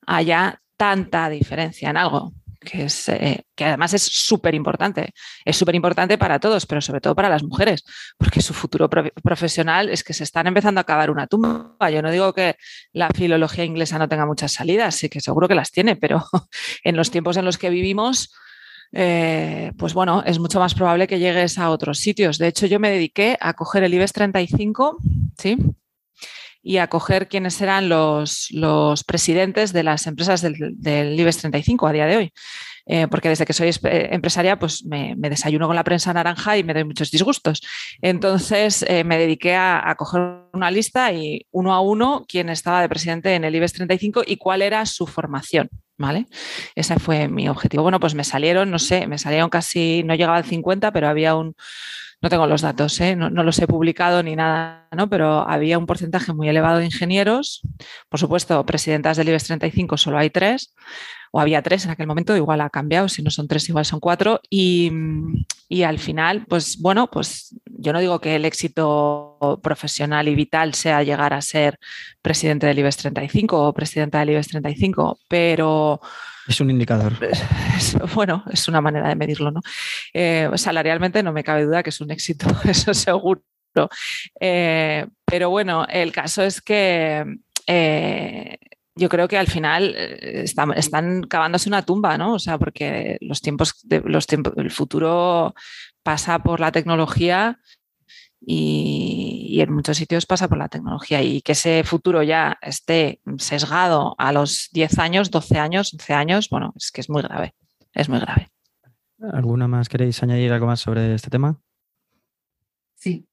[0.05, 5.13] haya tanta diferencia en algo que, es, eh, que además es súper importante.
[5.45, 7.83] Es súper importante para todos, pero sobre todo para las mujeres,
[8.17, 11.89] porque su futuro profesional es que se están empezando a acabar una tumba.
[11.91, 12.55] Yo no digo que
[12.93, 16.23] la filología inglesa no tenga muchas salidas, sí que seguro que las tiene, pero
[16.83, 18.33] en los tiempos en los que vivimos,
[18.91, 22.37] eh, pues bueno, es mucho más probable que llegues a otros sitios.
[22.37, 24.97] De hecho, yo me dediqué a coger el IBEX 35,
[25.37, 25.57] ¿sí?
[26.67, 31.87] y a coger quiénes eran los, los presidentes de las empresas del, del, IBEX 35
[31.87, 32.33] a día de hoy.
[32.87, 36.63] Eh, porque desde que soy eh, empresaria, pues me, desayuno con la prensa naranja y
[36.63, 37.61] me doy muchos disgustos.
[38.01, 40.21] Entonces eh, me dediqué a, coger
[40.53, 44.37] una lista y uno a uno quién estaba de presidente en el IBEX 35 y
[44.37, 45.69] cuál era su formación.
[45.99, 46.27] ¿Vale?
[46.75, 47.81] Ese fue mi objetivo.
[47.81, 51.33] Bueno, pues me salieron, no sé, me salieron casi, no llegaba al 50, pero había
[51.33, 51.55] un,
[52.21, 53.15] no tengo los datos, ¿eh?
[53.15, 55.09] no, los he publicado ni nada, ¿no?
[55.09, 57.61] pero había un porcentaje muy elevado de ingenieros.
[58.09, 60.73] Por supuesto, presidentas del IBEX 35 solo hay tres,
[61.31, 63.99] o había tres en aquel momento, igual ha cambiado, si no son tres, igual son
[63.99, 64.41] cuatro.
[64.49, 64.91] Y,
[65.69, 67.55] y al final, pues bueno, pues
[67.87, 71.79] yo no digo que el éxito profesional y vital sea llegar a ser
[72.21, 76.01] presidente del IBEX 35 o presidenta del IBEX 35, pero
[76.49, 77.13] es un indicador.
[78.13, 79.61] bueno, es una manera de medirlo, ¿no?
[80.13, 83.41] Eh, salarialmente no me cabe duda que es un éxito, eso seguro.
[84.37, 87.23] Eh, pero bueno, el caso es que
[87.67, 88.57] eh,
[88.95, 92.33] yo creo que al final están cavándose una tumba, ¿no?
[92.33, 95.55] O sea, porque los tiempos, de, los tiempos, el futuro
[96.07, 97.59] pasa por la tecnología
[98.39, 104.15] y, en muchos sitios pasa por la tecnología y que ese futuro ya esté sesgado
[104.17, 107.55] a los 10 años, 12 años, 11 años, bueno, es que es muy grave,
[107.93, 108.49] es muy grave.
[109.33, 111.59] ¿Alguna más queréis añadir algo más sobre este tema?
[112.95, 113.25] Sí.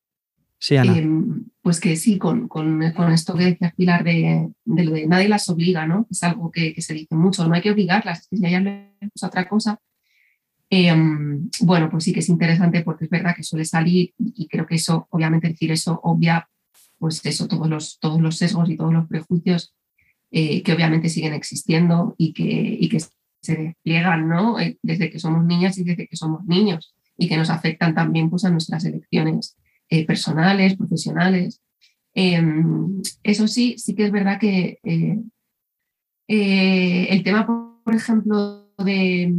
[0.59, 0.97] Sí, Ana.
[0.97, 2.49] Em, pues que sí, con,
[3.13, 6.07] esto que decía Pilar de, lo de nadie las obliga, ¿no?
[6.11, 9.79] Es algo que, se dice mucho, no hay que obligarlas, si ya es otra cosa,
[10.71, 14.67] Em, bueno, pues sí que es interesante porque es verdad que suele salir y creo
[14.67, 16.49] que eso, obviamente decir eso obvia,
[16.99, 19.75] pues eso, todos los, todos los sesgos y todos los prejuicios
[20.37, 24.59] eh, que obviamente siguen existiendo y que, y que se despliegan, ¿no?
[24.59, 28.31] Eh, desde que somos niñas y desde que somos niños y que nos afectan también
[28.31, 29.57] pues, a nuestras elecciones
[29.91, 31.61] eh, personales, profesionales.
[32.15, 34.81] Em, eso sí, sí que es verdad que
[36.27, 37.47] el tema,
[37.85, 39.33] por ejemplo, de,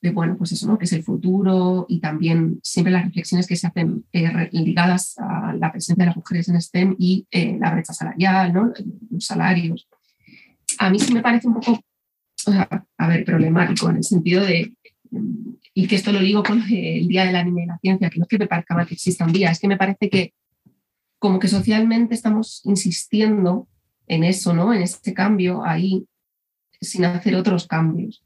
[0.00, 0.78] de, bueno, pues eso, ¿no?
[0.78, 5.52] que es el futuro y también siempre las reflexiones que se hacen eh, ligadas a
[5.54, 8.72] la presencia de las mujeres en STEM y eh, la brecha salarial, ¿no?
[9.10, 9.88] los salarios.
[10.78, 11.80] A mí sí me parece un poco,
[12.98, 14.74] a ver, problemático en el sentido de,
[15.74, 18.18] y que esto lo digo con el Día de la Niña y la Ciencia, que
[18.18, 20.32] no es que me parezca mal que exista un día, es que me parece que
[21.18, 23.68] como que socialmente estamos insistiendo
[24.06, 24.72] en eso, ¿no?
[24.72, 26.06] En ese cambio ahí,
[26.80, 28.24] sin hacer otros cambios.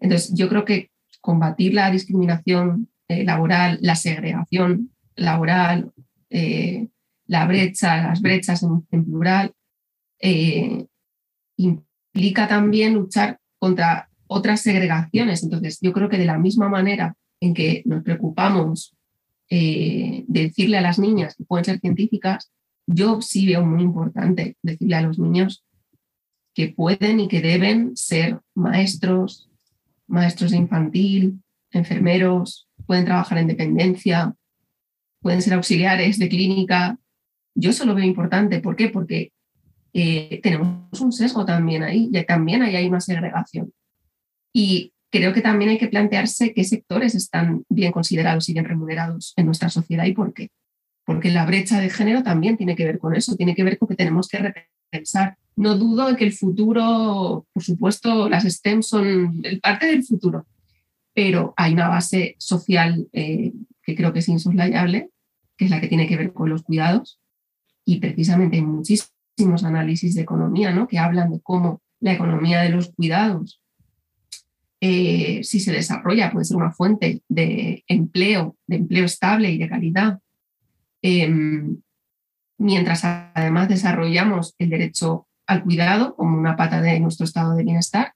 [0.00, 0.90] Entonces, yo creo que
[1.28, 5.92] combatir la discriminación eh, laboral, la segregación laboral,
[6.30, 6.88] eh,
[7.26, 9.52] la brecha, las brechas en, plural,
[10.20, 10.86] eh,
[11.58, 15.42] implica también luchar contra otras segregaciones.
[15.42, 18.96] Entonces, yo creo que de la misma manera en que nos preocupamos
[19.50, 22.50] de decirle a las niñas que pueden ser científicas,
[22.86, 25.62] yo sí veo muy importante decirle a los niños
[26.54, 29.47] que pueden y que deben ser maestros,
[30.08, 31.40] maestros de infantil,
[31.70, 34.34] enfermeros, pueden trabajar en dependencia,
[35.20, 36.98] pueden ser auxiliares de clínica.
[37.54, 38.60] Yo eso lo veo importante.
[38.60, 38.88] ¿Por qué?
[38.88, 39.32] Porque
[39.92, 43.72] eh, tenemos un sesgo también ahí, y también ahí hay una segregación.
[44.52, 49.32] Y creo que también hay que plantearse qué sectores están bien considerados y bien remunerados
[49.36, 50.50] en nuestra sociedad y por qué.
[51.04, 53.88] Porque la brecha de género también tiene que ver con eso, tiene que ver con
[53.88, 54.38] que tenemos que
[54.90, 55.36] repensar.
[55.58, 60.46] No dudo de que el futuro, por supuesto, las STEM son parte del futuro,
[61.12, 65.10] pero hay una base social eh, que creo que es insoslayable,
[65.56, 67.20] que es la que tiene que ver con los cuidados.
[67.84, 70.86] Y precisamente hay muchísimos análisis de economía ¿no?
[70.86, 73.60] que hablan de cómo la economía de los cuidados
[74.80, 79.68] eh, si se desarrolla, puede ser una fuente de empleo, de empleo estable y de
[79.68, 80.20] calidad.
[81.02, 81.80] Em,
[82.58, 88.12] mientras además desarrollamos el derecho al cuidado como una pata de nuestro estado de bienestar.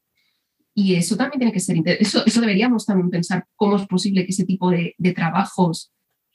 [0.75, 4.31] Y eso también tiene que ser, eso, eso deberíamos también pensar cómo es posible que
[4.31, 5.92] ese tipo de, de trabajos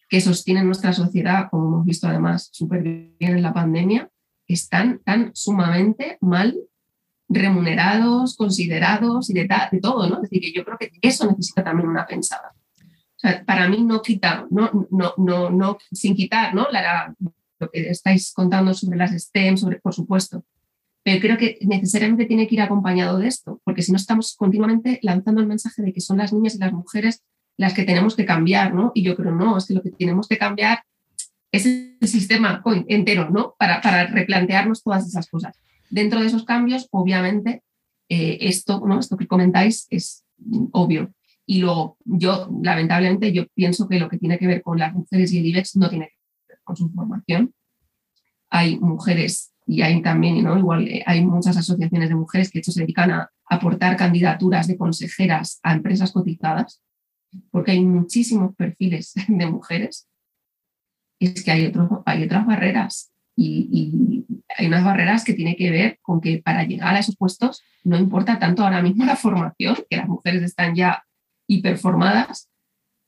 [0.10, 4.10] que sostienen nuestra sociedad, como hemos visto además súper bien en la pandemia,
[4.48, 6.56] están tan sumamente mal
[7.30, 10.16] remunerados, considerados y de, de, todo, ¿no?
[10.16, 12.54] Es decir, que yo creo que eso necesita también una pensada.
[12.80, 16.68] O sea, para mí no quitar, no, no, no, no sin quitar, ¿no?
[16.72, 17.14] La,
[17.60, 20.44] lo que estáis contando sobre las STEM, sobre, por supuesto,
[21.08, 25.00] pero creo que necesariamente tiene que ir acompañado de esto, porque si no estamos continuamente
[25.04, 27.24] lanzando el mensaje de que son las niñas y las mujeres
[27.56, 28.92] las que tenemos que cambiar, ¿no?
[28.94, 30.84] Y yo creo, no, es que lo que tenemos que cambiar
[31.50, 33.56] es el sistema entero, ¿no?
[33.58, 35.58] Para, replantearnos todas esas cosas.
[35.90, 37.64] Dentro de esos cambios, obviamente,
[38.10, 39.00] eh, esto, ¿no?
[39.00, 40.26] esto que comentáis es
[40.74, 41.14] obvio.
[41.46, 45.32] Y luego, yo, lamentablemente, yo pienso que lo que tiene que ver con las mujeres
[45.32, 46.16] y el IBEX no tiene que
[46.50, 47.54] ver con su formación.
[48.50, 52.72] Hay mujeres y hay también, igual eh, hay muchas asociaciones de mujeres que de hecho
[52.72, 56.82] se dedican a aportar candidaturas de consejeras a empresas cotizadas,
[57.52, 60.08] porque hay muchísimos perfiles de mujeres.
[61.20, 61.74] Es que hay,
[62.06, 64.26] hay otras barreras y,
[64.58, 67.98] hay unas barreras que tienen que ver con que para llegar a esos puestos no
[67.98, 71.04] importa tanto ahora mismo la formación, que las mujeres están ya
[71.48, 72.50] hiperformadas,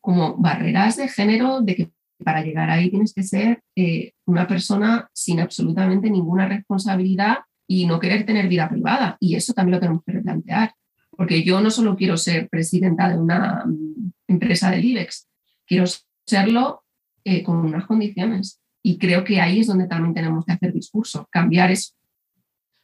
[0.01, 1.91] como barreras de género, de que
[2.23, 7.99] para llegar ahí tienes que ser eh, una persona sin absolutamente ninguna responsabilidad y no
[7.99, 9.17] querer tener vida privada.
[9.19, 10.73] Y eso también lo tenemos que replantear,
[11.11, 15.27] porque yo no solo quiero ser presidenta de una mm, empresa del IBEX,
[15.65, 15.85] quiero
[16.25, 16.83] serlo
[17.23, 18.61] eh, con unas condiciones.
[18.81, 21.93] Y creo que ahí es donde también tenemos que hacer discurso, cambiar eso.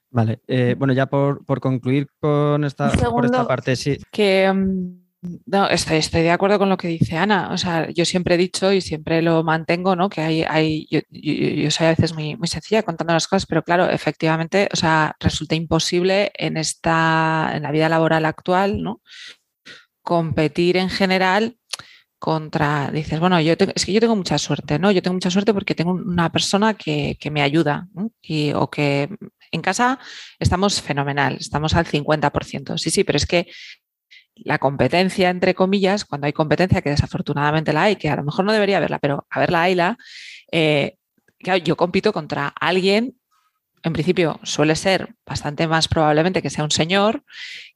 [0.10, 3.98] Vale, eh, bueno, ya por, concluir con esta, por esta parte, sí.
[4.12, 5.05] Que mm,
[5.46, 7.50] no, estoy, estoy, de acuerdo con lo que dice Ana.
[7.52, 10.10] O sea, yo siempre he dicho y siempre lo mantengo, ¿no?
[10.10, 11.02] Que hay, hay yo,
[11.72, 15.56] soy a veces muy, muy sencilla contando las cosas, pero claro, efectivamente, o sea, resulta
[15.56, 19.02] imposible en esta, en la vida laboral actual, ¿no?
[20.02, 21.58] Competir en general
[22.20, 24.92] contra, dices, bueno, yo es que yo tengo mucha suerte, ¿no?
[24.92, 27.88] Yo tengo mucha suerte porque tengo una persona que, me ayuda
[28.22, 29.10] y, o que
[29.52, 30.00] en casa
[30.40, 32.78] estamos fenomenal, estamos al 50%.
[32.78, 33.48] Sí, sí, pero es que
[34.36, 38.46] la competencia, entre comillas, cuando hay competencia, que desafortunadamente la hay, que a lo mejor
[38.46, 39.98] no debería haberla, pero a verla hayla,
[40.52, 40.98] eh,
[41.64, 43.16] yo compito contra alguien,
[43.84, 47.24] en principio suele ser bastante más probablemente que sea un señor,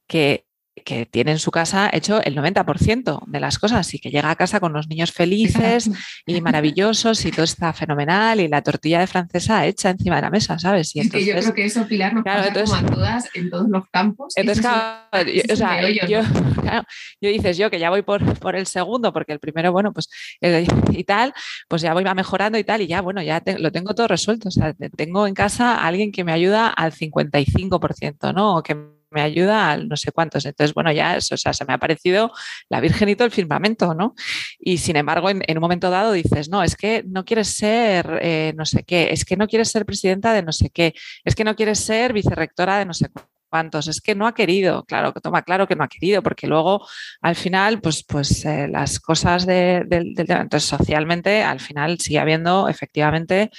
[0.06, 0.44] que
[0.84, 4.36] que tiene en su casa hecho el 90% de las cosas y que llega a
[4.36, 5.90] casa con los niños felices
[6.26, 10.30] y maravillosos y todo está fenomenal y la tortilla de francesa hecha encima de la
[10.30, 10.94] mesa, ¿sabes?
[10.94, 13.68] Y es que yo creo que eso, Pilar, nos pasa como a todas en todos
[13.68, 14.32] los campos.
[14.36, 15.80] Entonces, claro, yo, o sea,
[17.20, 20.08] yo, dices yo que ya voy por, por el segundo, porque el primero, bueno, pues
[20.40, 21.32] eh, y tal,
[21.68, 24.48] pues ya voy mejorando y tal, y ya, bueno, ya lo tengo todo resuelto.
[24.48, 28.56] O sea, tengo en casa a alguien que me ayuda al 55%, ¿no?
[28.56, 30.44] O que me ayuda al no sé cuántos.
[30.46, 32.32] Entonces, bueno, ya eso, o sea, se me ha parecido
[32.68, 34.14] la virgenito el firmamento, ¿no?
[34.58, 38.52] Y sin embargo, en, un momento dado dices, no, es que no quieres ser eh,
[38.56, 40.94] no sé qué, es que no quieres ser presidenta de no sé qué,
[41.24, 43.10] es que no quieres ser vicerrectora de no sé
[43.50, 46.46] cuántos, es que no ha querido, claro, que toma claro que no ha querido, porque
[46.46, 46.86] luego
[47.20, 52.68] al final, pues, pues eh, las cosas del de, entonces socialmente, al final sigue habiendo
[52.68, 53.50] efectivamente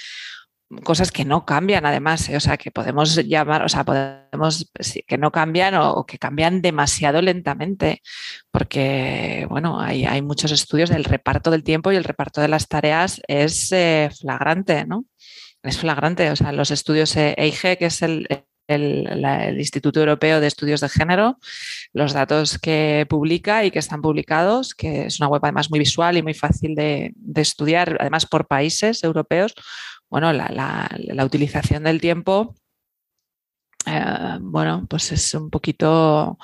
[0.82, 2.36] cosas que no cambian además, ¿eh?
[2.36, 4.70] o sea, que podemos llamar, o sea, podemos,
[5.06, 8.02] que no cambian o, que cambian demasiado lentamente,
[8.50, 12.68] porque, bueno, hay, hay, muchos estudios del reparto del tiempo y el reparto de las
[12.68, 15.06] tareas es eh, flagrante, ¿no?
[15.62, 18.26] Es flagrante, o sea, los estudios EIG, que es el,
[18.66, 21.38] el, Instituto Europeo de Estudios de Género,
[21.92, 26.16] los datos que publica y que están publicados, que es una web además muy visual
[26.16, 29.54] y muy fácil de, de estudiar, además por países europeos,
[30.12, 32.54] bueno, la, utilización del tiempo
[33.86, 36.38] eh, bueno, pues es un poquito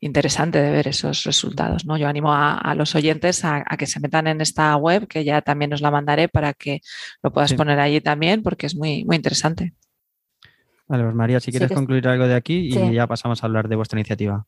[0.00, 1.86] interesante de ver esos resultados.
[1.86, 1.96] ¿no?
[1.96, 5.72] Yo animo a, los oyentes a, que se metan en esta web, que ya también
[5.72, 6.82] os la mandaré para que
[7.22, 9.72] lo puedas poner allí también, porque es muy, muy interesante.
[10.86, 13.76] Vale, pues María, si quieres concluir algo de aquí y ya pasamos a hablar de
[13.76, 14.46] vuestra iniciativa.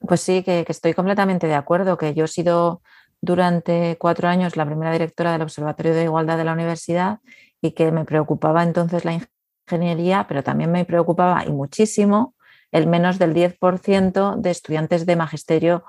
[0.00, 2.80] Pues sí, que, estoy completamente de acuerdo, que yo he sido
[3.20, 7.18] durante cuatro años la primera directora del Observatorio de Igualdad de la universidad
[7.64, 9.18] y que me preocupaba entonces la
[9.66, 12.34] ingeniería, pero también me preocupaba y muchísimo
[12.70, 15.84] el menos del 10% de estudiantes de magisterio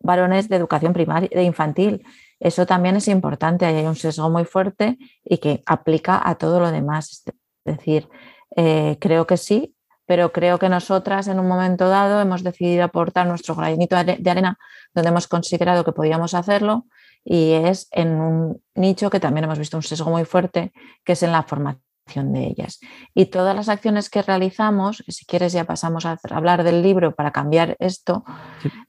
[0.00, 2.04] varones de educación primaria, de infantil.
[2.38, 6.70] Eso también es importante, hay un sesgo muy fuerte y que aplica a todo lo
[6.70, 7.24] demás.
[7.64, 8.06] Es decir,
[8.54, 13.26] eh, creo que sí, pero creo que nosotras en un momento dado hemos decidido aportar
[13.26, 14.58] nuestro granito de arena
[14.92, 16.84] donde hemos considerado que podíamos hacerlo
[17.24, 20.72] y es en un nicho que también hemos visto un sesgo muy fuerte,
[21.04, 22.80] que es en la formación de ellas.
[23.14, 27.32] Y todas las acciones que realizamos, si quieres ya pasamos a hablar del libro para
[27.32, 28.24] cambiar esto,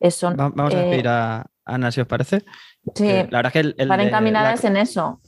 [0.10, 0.36] son...
[0.36, 2.44] Vamos a pedir a Ana, si os parece.
[2.94, 5.22] Sí, la verdad que el, van encaminadas en eso.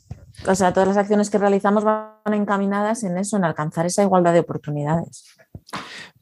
[0.45, 4.33] O sea, todas las acciones que realizamos van encaminadas en eso, en alcanzar esa igualdad
[4.33, 5.25] de oportunidades.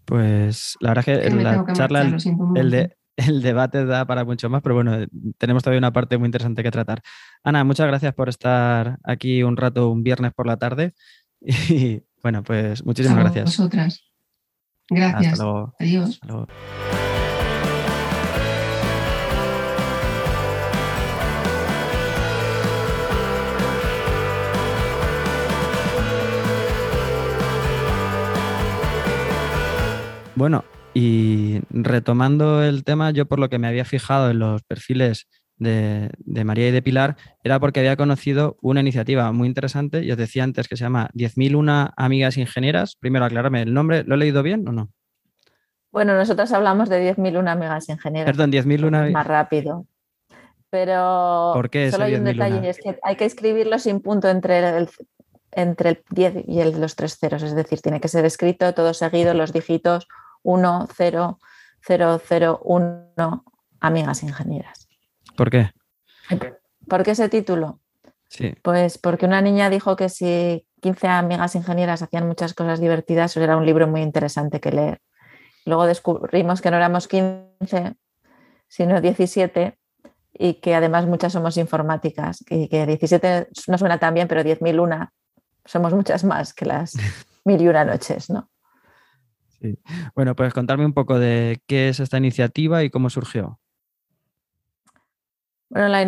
[0.06, 2.96] Pues la verdad que la charla, el, el
[3.42, 5.06] debate da para mucho más, pero bueno,
[5.38, 7.02] tenemos todavía una parte muy interesante que tratar.
[7.44, 10.94] Ana, muchas gracias por estar aquí un rato, un viernes por la tarde.
[11.70, 13.46] Y bueno, pues muchísimas gracias.
[13.46, 14.04] Vosotras.
[14.90, 15.40] Gracias.
[15.80, 16.20] Adiós.
[30.36, 30.66] Bueno,
[30.98, 35.28] y retomando el tema, yo por lo que me había fijado en los perfiles
[35.58, 36.10] de,
[36.46, 40.46] María y de Pilar era porque había conocido una iniciativa muy interesante, y os decía
[40.46, 42.96] antes que se llama 10.001 Amigas Ingenieras.
[42.96, 44.90] Primero, aclararme el nombre, ¿lo he leído bien o no?
[45.92, 48.32] Bueno, nosotros hablamos de 10.001 Amigas Ingenieras.
[48.32, 49.12] Perdón, 10.001.
[49.12, 49.86] Más rápido.
[50.70, 54.78] Pero ¿Por qué solo hay un detalle, es que hay que escribirlo sin punto entre
[54.78, 54.90] el,
[55.52, 58.94] entre el 10 y el, los tres ceros, es decir, tiene que ser escrito todo
[58.94, 60.08] seguido, los dígitos
[60.46, 61.40] 1, 0,
[61.82, 63.46] 0, 0, 1,
[63.82, 64.88] Amigas Ingenieras.
[65.36, 65.72] ¿Por qué?
[66.88, 67.82] ¿Por qué ese título?
[68.30, 68.54] Sí.
[68.62, 73.58] Pues porque una niña dijo que si 15 amigas ingenieras hacían muchas cosas divertidas, era
[73.58, 75.02] un libro muy interesante que leer.
[75.66, 77.96] Luego descubrimos que no éramos 15,
[78.68, 79.80] sino 17
[80.34, 85.10] y que además muchas somos informáticas y que 17 no suena tan bien, pero 10.001
[85.66, 86.94] somos muchas más que las
[87.46, 88.50] mil y una noches, ¿no?
[89.62, 89.80] Sí.
[90.16, 93.60] Bueno, pues contarme un poco de qué es esta iniciativa y cómo surgió.
[95.70, 96.04] Bueno, la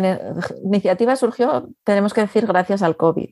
[0.64, 3.30] iniciativa surgió, tenemos que decir, gracias al COVID.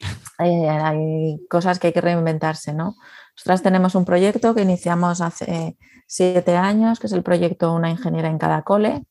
[0.40, 2.94] Eh, hay cosas que hay que reinventarse, ¿no?
[3.34, 8.28] Nosotras tenemos un proyecto que iniciamos hace siete años, que es el proyecto Una ingeniera
[8.28, 9.04] en cada cole.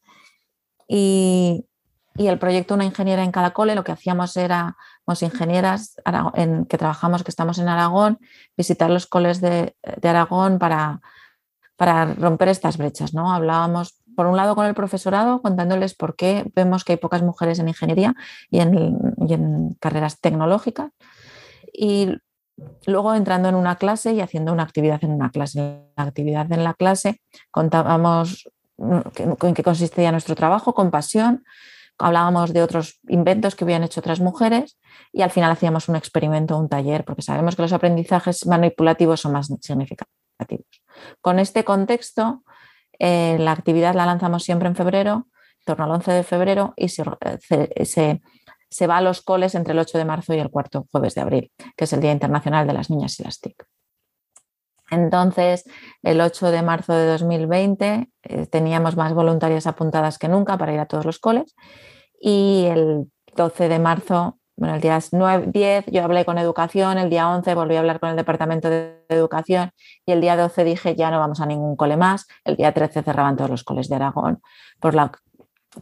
[0.87, 1.65] Y,
[2.15, 4.77] el proyecto Una ingeniera en cada cole, lo que hacíamos era,
[5.07, 5.95] los ingenieras
[6.33, 8.19] en, que trabajamos, que estamos en Aragón,
[8.57, 11.01] visitar los coles de, Aragón para,
[11.77, 13.33] para romper estas brechas, ¿no?
[13.33, 17.59] Hablábamos por un lado con el profesorado, contándoles por qué vemos que hay pocas mujeres
[17.59, 18.15] en ingeniería
[18.49, 20.91] y en, carreras tecnológicas.
[21.71, 22.17] Y
[22.87, 25.83] luego entrando en una clase y haciendo una actividad en una clase.
[25.95, 28.49] La actividad en la clase contábamos
[28.79, 31.43] en qué consistía nuestro trabajo, con pasión,
[31.97, 34.77] hablábamos de otros inventos que habían hecho otras mujeres
[35.11, 39.33] y al final hacíamos un experimento, un taller, porque sabemos que los aprendizajes manipulativos son
[39.33, 40.67] más significativos.
[41.21, 42.43] Con este contexto,
[42.99, 45.27] eh, la actividad la lanzamos siempre en febrero,
[45.59, 47.85] en torno al 11 de febrero, y eh,
[48.69, 51.21] se, va a los coles entre el 8 de marzo y el cuarto jueves de
[51.21, 53.65] abril, que es el Día Internacional de las Niñas y las TIC.
[54.89, 55.65] Entonces,
[56.03, 60.79] el 8 de marzo de 2020 eh, teníamos más voluntarias apuntadas que nunca para ir
[60.79, 61.55] a todos los coles.
[62.19, 67.11] Y el 12 de marzo bueno, el día 9, 10 yo hablé con educación, el
[67.11, 69.69] día 11 volví a hablar con el departamento de educación
[70.03, 73.03] y el día 12 dije ya no vamos a ningún cole más, el día 13
[73.03, 74.41] cerraban todos los coles de Aragón
[74.79, 75.11] por la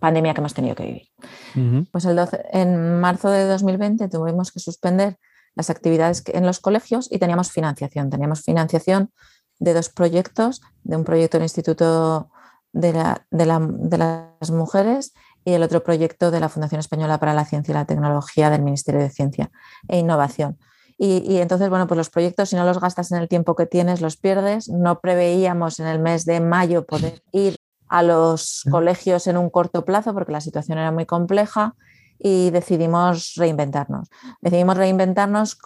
[0.02, 1.88] pandemia que hemos tenido que vivir.
[1.90, 5.18] Pues el 12, en marzo de 2020 tuvimos que suspender
[5.56, 8.10] las actividades en los colegios y teníamos financiación.
[8.10, 9.12] Teníamos financiación
[9.60, 12.30] de dos proyectos, de un proyecto del Instituto
[12.74, 12.92] de,
[13.32, 15.14] de las Mujeres
[15.46, 18.64] y el otro proyecto de la Fundación Española para la Ciencia y la Tecnología del
[18.64, 19.52] Ministerio de Ciencia
[19.88, 20.58] e Innovación.
[20.98, 24.00] Y, entonces, bueno, pues los proyectos, si no los gastas en el tiempo que tienes,
[24.00, 24.70] los pierdes.
[24.70, 27.58] No preveíamos en el mes de mayo poder ir
[27.90, 31.76] a los colegios en un corto plazo porque la situación era muy compleja
[32.20, 34.10] y decidimos reinventarnos.
[34.42, 35.58] Decidimos reinventarnos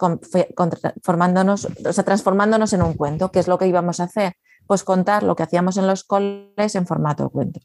[1.02, 3.30] formándonos, o transformándonos en un cuento.
[3.30, 4.34] ¿Qué es lo que íbamos a hacer?
[4.66, 7.60] Pues contar lo que hacíamos en los coles en formato cuento.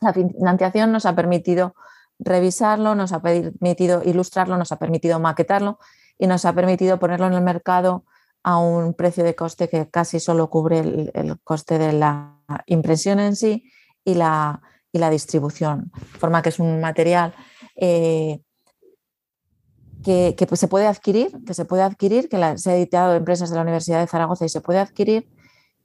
[0.00, 1.74] La financiación nos ha permitido
[2.18, 5.78] revisarlo, nos ha permitido ilustrarlo, nos ha permitido maquetarlo
[6.18, 8.04] y nos ha permitido ponerlo en el mercado
[8.42, 12.36] a un precio de coste que casi solo cubre el, coste de la
[12.66, 13.70] impresión en sí
[14.04, 15.90] y la, y la distribución.
[15.94, 17.34] De forma que es un material
[17.80, 18.40] eh,
[20.04, 23.56] que, pues, se puede adquirir, que se puede adquirir, que se ha editado empresas de
[23.56, 25.28] la Universidad de Zaragoza y se puede adquirir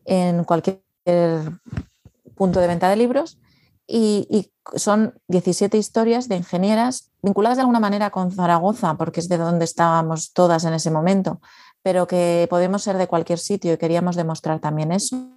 [0.06, 0.82] en cualquier
[2.36, 3.40] punto de venta de libros.
[3.88, 9.38] Y, son 17 historias de ingenieras vinculadas de alguna manera con Zaragoza, porque es de
[9.38, 11.42] donde estábamos todas en ese momento,
[11.82, 15.36] pero que podemos ser de cualquier sitio y queríamos demostrar también eso,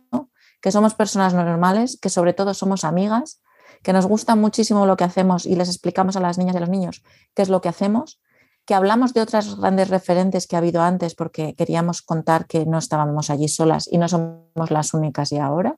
[0.60, 3.40] que somos personas normales, que sobre todo somos amigas,
[3.86, 6.60] que nos gusta muchísimo lo que hacemos y les explicamos a las niñas y a
[6.60, 7.04] los niños
[7.36, 8.20] qué es lo que hacemos,
[8.64, 12.78] que hablamos de otras grandes referentes que ha habido antes porque queríamos contar que no
[12.78, 15.76] estábamos allí solas y no somos las únicas y ahora.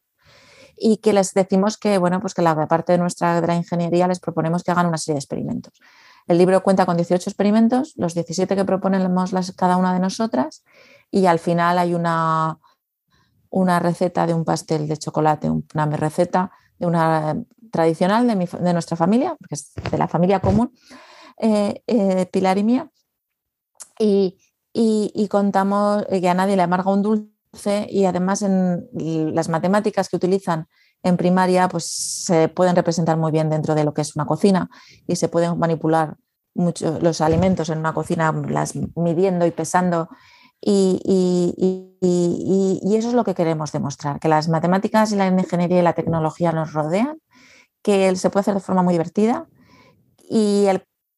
[0.74, 4.20] Y que les decimos que, bueno, pues que la parte de nuestra de ingeniería les
[4.20, 5.74] proponemos que hagan una serie de experimentos.
[6.26, 10.64] El libro cuenta con 18 experimentos, los 17 que proponemos las, cada una de nosotras,
[11.10, 12.58] y al final hay una,
[13.50, 17.36] una receta de un pastel de chocolate, una receta de una
[17.70, 20.72] tradicional de, nuestra familia, porque es de la familia común,
[21.38, 22.90] eh, eh, Pilar y mía,
[23.98, 24.36] y,
[25.28, 28.88] contamos que a nadie le amarga un dulce y además en
[29.34, 30.68] las matemáticas que utilizan
[31.02, 34.70] en primaria pues se pueden representar muy bien dentro de lo que es una cocina
[35.06, 36.16] y se pueden manipular
[36.54, 40.08] mucho los alimentos en una cocina, las midiendo y pesando
[40.60, 41.00] y,
[42.00, 46.52] eso es lo que queremos demostrar, que las matemáticas y la ingeniería y la tecnología
[46.52, 47.18] nos rodean
[47.82, 49.46] que se puede hacer de forma muy divertida
[50.28, 50.66] y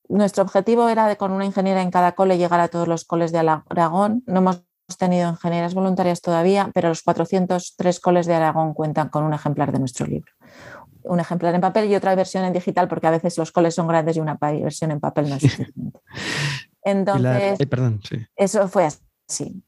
[0.08, 3.32] nuestro objetivo era de con una ingeniera en cada cole llegar a todos los coles
[3.32, 4.22] de Aragón.
[4.26, 4.62] No hemos
[4.98, 9.78] tenido ingenieras voluntarias todavía, pero los 403 coles de Aragón cuentan con un ejemplar de
[9.78, 10.32] nuestro libro.
[11.04, 13.86] Un ejemplar en papel y otra versión en digital, porque a veces los coles son
[13.86, 16.00] grandes y una versión en papel no es suficiente.
[16.82, 17.58] Entonces,
[18.36, 18.88] eso fue
[19.28, 19.62] así.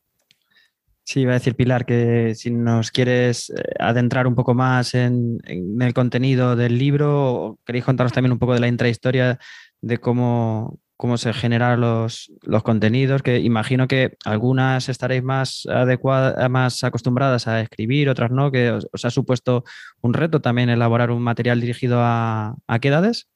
[1.05, 5.39] Sí, iba a decir Pilar que si nos quieres eh, adentrar un poco más en,
[5.45, 9.39] el contenido del libro, queréis contarnos también un poco de la intrahistoria
[9.81, 16.49] de cómo, cómo se generan los, los contenidos, que imagino que algunas estaréis más adecuadas,
[16.49, 19.65] más acostumbradas a escribir, otras no, que os, ha supuesto
[20.03, 23.27] un reto también elaborar un material dirigido a, a qué edades.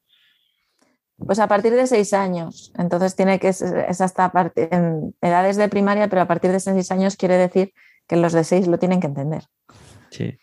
[1.19, 2.73] Pues a partir de seis años.
[2.77, 6.91] Entonces tiene que ser es hasta en edades de primaria, pero a partir de seis
[6.91, 7.73] años quiere decir
[8.07, 9.45] que los de seis lo tienen que entender.
[10.11, 10.39] Sí.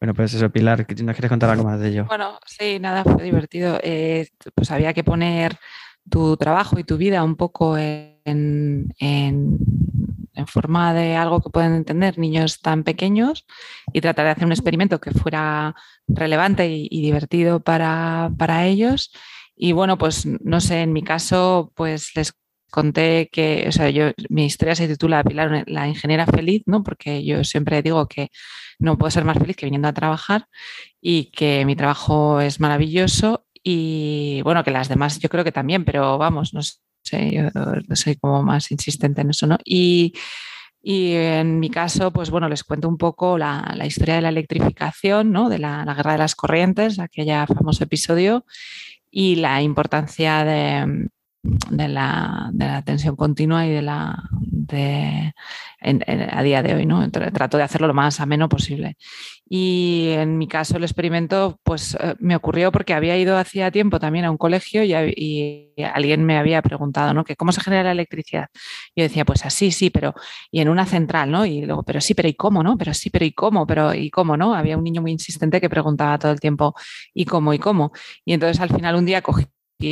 [0.00, 2.04] Bueno, pues eso, Pilar, ¿nos quieres contar algo más de ello?
[2.06, 3.78] Bueno, sí, nada, fue divertido.
[3.82, 5.56] Eh, pues había que poner
[6.10, 8.14] tu trabajo y tu vida un poco en,
[8.98, 9.58] en,
[10.48, 13.46] forma de algo que pueden entender niños tan pequeños
[13.92, 15.74] y tratar de hacer un experimento que fuera
[16.06, 19.10] relevante y, y divertido para, para ellos
[19.56, 22.32] y bueno, pues no sé, en mi caso, pues les
[22.70, 26.82] conté que, o sea, yo, mi historia se titula Pilar, la ingeniera feliz, ¿no?
[26.82, 28.30] Porque yo siempre digo que
[28.78, 30.46] no puedo ser más feliz que viniendo a trabajar
[31.00, 35.84] y que mi trabajo es maravilloso y bueno, que las demás yo creo que también,
[35.84, 39.58] pero vamos, no sé, yo soy como más insistente en eso, ¿no?
[39.64, 40.12] Y,
[40.82, 44.28] y en mi caso, pues bueno, les cuento un poco la, la historia de la
[44.28, 45.48] electrificación, ¿no?
[45.48, 48.44] De la, guerra de las corrientes, aquella famoso episodio
[49.18, 51.08] y la importancia de,
[51.70, 54.28] de la, de la, tensión continua y de la
[54.70, 57.10] a día de hoy, ¿no?
[57.10, 58.96] Trato de hacerlo lo más ameno posible.
[59.48, 64.00] Y en mi caso el experimento pues eh, me ocurrió porque había ido hacía tiempo
[64.00, 67.24] también a un colegio y, y, alguien me había preguntado, ¿no?
[67.24, 68.48] Que cómo se genera la electricidad.
[68.96, 70.14] Yo decía, pues así, sí, pero
[70.50, 71.46] y en una central, ¿no?
[71.46, 72.76] Y luego, pero sí, pero ¿y cómo, no?
[72.78, 73.66] Pero sí, pero ¿y cómo?
[73.66, 74.54] Pero ¿y cómo, no?
[74.54, 76.74] Había un niño muy insistente que preguntaba todo el tiempo,
[77.14, 77.92] ¿y cómo, y cómo?
[78.24, 79.44] Y entonces al final un día cogí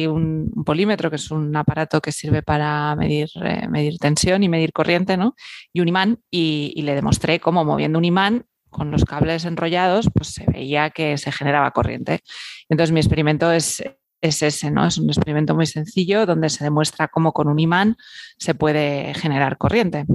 [0.07, 4.73] un, polímetro, que es un aparato que sirve para medir, eh, medir tensión y medir
[4.73, 5.35] corriente, ¿no?
[5.73, 10.29] Y un imán, y, le demostré cómo moviendo un imán con los cables enrollados, pues
[10.29, 12.21] se veía que se generaba corriente.
[12.69, 13.85] Entonces mi experimento es,
[14.21, 14.87] es ese, ¿no?
[14.87, 17.97] Es un experimento muy sencillo donde se demuestra cómo con un imán
[18.37, 20.07] se puede generar corriente.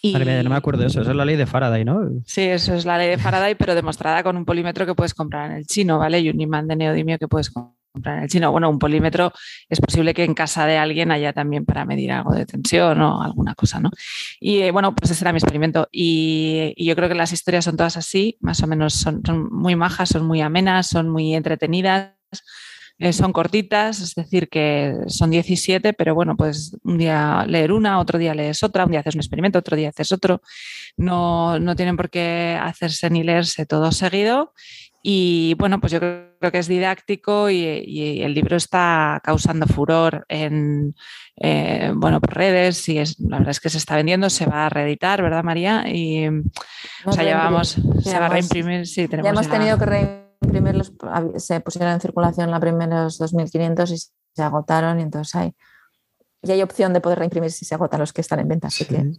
[0.00, 0.12] Y...
[0.12, 2.02] no me acuerdo de eso, eso es la ley de Faraday, ¿no?
[2.24, 5.50] Sí, eso es la ley de Faraday, pero demostrada con un polímetro que puedes comprar
[5.50, 6.20] en el chino, ¿vale?
[6.20, 8.50] Y un imán de neodimio que puedes comprar en el chino.
[8.50, 9.32] Bueno, un polímetro
[9.68, 13.22] es posible que en casa de alguien haya también para medir algo de tensión o
[13.22, 13.90] alguna cosa, ¿no?
[14.40, 15.88] Y eh, bueno, pues ese era mi experimento.
[15.92, 20.08] Y, yo creo que las historias son todas así, más o menos son, muy majas,
[20.08, 22.12] son muy amenas, son muy entretenidas
[23.00, 28.00] Eh, son cortitas, es decir, que son 17, pero bueno, pues un día leer una,
[28.00, 30.42] otro día lees otra, un día haces un experimento, otro día haces otro.
[30.96, 34.52] No, no tienen por qué hacerse ni leerse todo seguido.
[35.00, 40.96] Y bueno, pues yo creo que es didáctico y, el libro está causando furor en
[41.36, 44.66] eh, bueno, por redes y es, la verdad es que se está vendiendo, se va
[44.66, 45.84] a reeditar, ¿verdad, María?
[45.88, 46.26] Y
[47.04, 49.24] o sea, llevamos, se va a reimprimir, sí, tenemos.
[49.24, 50.92] Ya hemos tenido que reimprimirlos,
[51.36, 53.98] se pusieron en circulación la primeros 2.500 y
[54.34, 55.54] se agotaron y entonces hay,
[56.42, 58.84] y hay opción de poder reimprimir si se agotan los que están en venta, así
[58.84, 59.12] que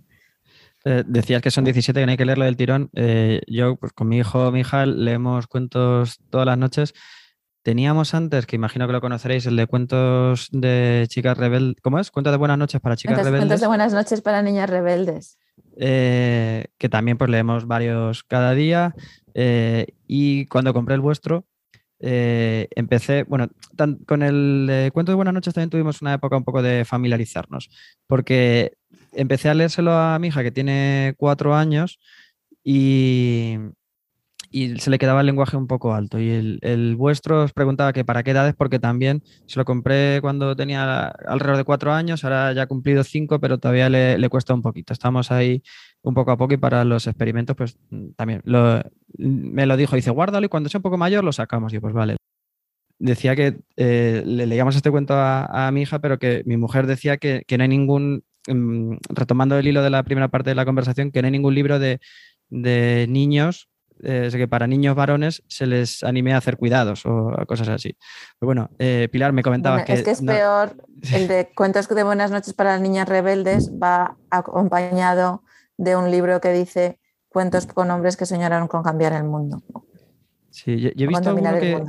[0.86, 2.90] eh, decías que son 17, que no hay que leerlo del tirón.
[2.94, 6.94] Eh, yo, pues con mi hijo mi hija, leemos cuentos todas las noches.
[7.64, 11.82] Teníamos antes, que imagino que lo conoceréis, el de cuentos de chicas rebeldes.
[11.82, 12.10] ¿Cómo es?
[12.10, 13.40] Cuentos de buenas noches para chicas rebeldes.
[13.42, 15.38] Cuentos de buenas noches para niñas rebeldes.
[15.78, 18.96] Eh, que también pues leemos varios cada día.
[19.34, 21.46] Y cuando compré el vuestro,
[22.00, 23.48] empecé, bueno,
[24.06, 27.70] con el cuento de buenas noches también tuvimos una época un poco de familiarizarnos,
[28.08, 28.74] porque
[29.14, 32.00] empecé a leérselo a mi hija que tiene cuatro años
[32.64, 33.58] y,
[34.52, 36.20] y se le quedaba el lenguaje un poco alto.
[36.20, 40.56] Y el, vuestro os preguntaba que para qué edades, porque también se lo compré cuando
[40.56, 44.62] tenía alrededor de cuatro años, ahora ya ha cumplido cinco, pero todavía le, cuesta un
[44.62, 44.94] poquito.
[44.94, 45.64] Estamos ahí
[46.02, 47.78] un poco a poco y para los experimentos, pues
[48.16, 48.42] también
[49.18, 51.74] me lo dijo, dice, guárdalo y cuando sea un poco mayor lo sacamos.
[51.74, 52.18] Y pues vale.
[52.98, 57.18] Decía que eh, le leíamos este cuento a, mi hija, pero que mi mujer decía
[57.18, 60.66] que, que no hay ningún Em, retomando el hilo de la primera parte de la
[60.66, 62.00] conversación, que no hay ningún libro de,
[62.50, 63.70] niños,
[64.02, 67.96] eh, que para niños varones se les anime a hacer cuidados o cosas así.
[68.40, 69.94] Pero bueno, eh, Pilar, me comentabas que...
[69.94, 70.76] Es que es peor,
[71.14, 75.44] el de cuentos de buenas noches para las niñas rebeldes va acompañado
[75.80, 77.00] de un libro que dice
[77.30, 79.64] cuentos con hombres que soñaron con cambiar el mundo.
[80.50, 81.84] Sí, yo, he visto que,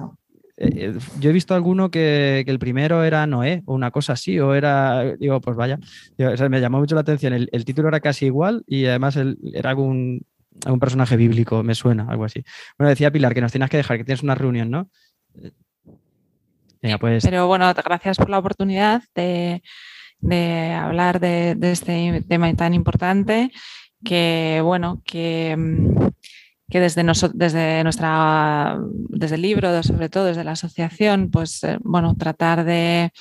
[0.59, 4.55] eh, yo he visto alguno que, el primero era Noé o una cosa así, o
[4.55, 5.79] era, digo, pues vaya,
[6.19, 10.25] me llamó mucho la atención, el, título era casi igual y además era algún,
[10.65, 12.45] algún personaje bíblico, me suena, algo así.
[12.79, 14.89] Bueno, decía Pilar que nos tienes que dejar, que tienes una reunión, ¿no?
[17.01, 17.25] pues...
[17.25, 19.63] Pero bueno, gracias por la oportunidad de,
[20.75, 23.51] hablar de, de, este tema tan importante
[24.05, 26.11] que, bueno, que mm,
[26.71, 27.03] que desde,
[27.35, 33.13] desde nuestra desde el libro, sobre todo desde la asociación, pues eh, bueno, tratar de,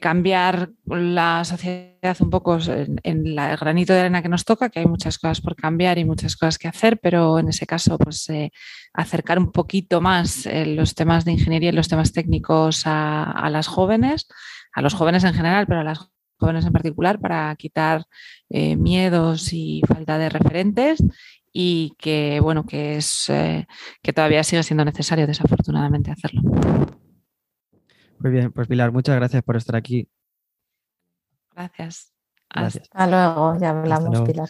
[0.00, 4.86] cambiar la sociedad un poco en, el granito de arena que nos toca, que hay
[4.86, 8.52] muchas cosas por cambiar y muchas cosas que hacer, pero en ese caso, pues eh,
[8.94, 13.66] acercar un poquito más eh, los temas de ingeniería y los temas técnicos a, las
[13.66, 14.28] jóvenes,
[14.72, 16.12] a los jóvenes en general, pero a las
[16.42, 18.04] jóvenes en particular, para quitar
[18.50, 21.02] miedos y falta de referentes
[21.52, 23.66] y que bueno, que es eh,
[24.02, 26.40] que todavía sigue siendo necesario desafortunadamente hacerlo.
[28.18, 30.08] Muy bien, pues Pilar, muchas gracias por estar aquí.
[31.54, 32.12] Gracias.
[32.48, 34.48] Hasta luego, ya hablamos, Pilar.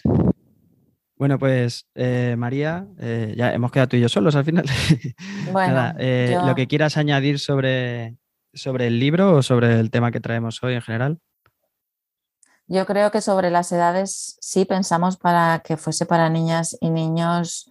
[1.17, 4.65] Bueno, pues eh, María, eh, ya hemos quedado tú y yo solos al final.
[5.53, 5.93] Bueno,
[6.47, 8.17] lo que quieras añadir sobre,
[8.55, 11.19] sobre el libro o sobre el tema que traemos hoy en general.
[12.73, 17.71] Yo creo que sobre las edades sí pensamos para que fuese para niñas y niños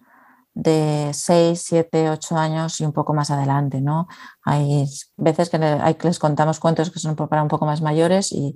[0.54, 4.06] de 6, 7, 8 años y un poco más adelante, ¿no?
[4.44, 4.86] Hay
[5.16, 8.54] veces que, les contamos cuentos que son para un poco más mayores y,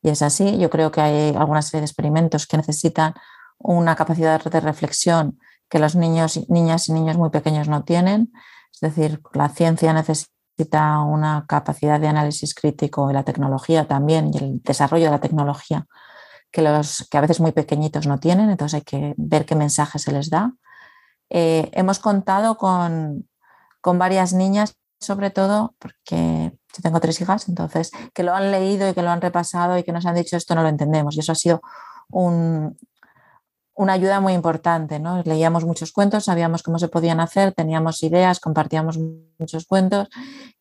[0.00, 0.56] y, es así.
[0.58, 3.14] Yo creo que hay alguna serie de experimentos que necesitan
[3.58, 8.32] una capacidad de reflexión que los niños, niñas y niños muy pequeños no tienen.
[8.72, 14.30] Es decir, la ciencia necesita necesita una capacidad de análisis crítico y la tecnología también
[14.32, 15.86] y el desarrollo de la tecnología
[16.50, 19.98] que, los, que a veces muy pequeñitos no tienen, entonces hay que ver qué mensaje
[19.98, 20.52] se les da.
[21.30, 23.28] Eh, hemos contado con,
[23.80, 28.88] con varias niñas, sobre todo porque yo tengo tres hijas, entonces que lo han leído
[28.88, 31.16] y que lo han repasado y que nos han dicho esto no lo entendemos.
[31.16, 31.60] Y eso ha sido
[32.10, 32.76] un,
[33.78, 34.98] una ayuda muy importante.
[34.98, 35.22] ¿no?
[35.22, 38.98] Leíamos muchos cuentos, sabíamos cómo se podían hacer, teníamos ideas, compartíamos
[39.38, 40.08] muchos cuentos,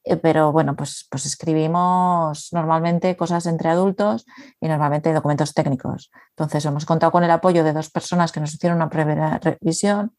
[0.03, 4.25] eh, pero bueno, pues, pues escribimos normalmente cosas entre adultos
[4.61, 6.11] y normalmente documentos técnicos.
[6.29, 10.13] Entonces hemos contado con el apoyo de dos personas que nos hicieron una primera revisión,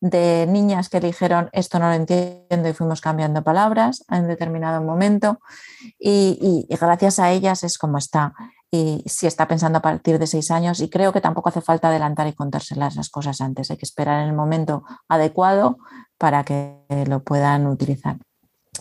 [0.00, 5.38] de niñas que dijeron esto no lo entiendo y fuimos cambiando palabras en determinado momento
[5.98, 8.34] y, y gracias a ellas es como está
[8.74, 11.90] y si está pensando a partir de seis años y creo que tampoco hace falta
[11.90, 15.78] adelantar y contárselas las cosas antes, hay que esperar en el momento adecuado
[16.18, 18.16] para que lo puedan utilizar.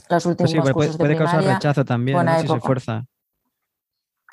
[0.09, 3.05] Los últimos pues sí, puede, puede causar rechazo también si se fuerza.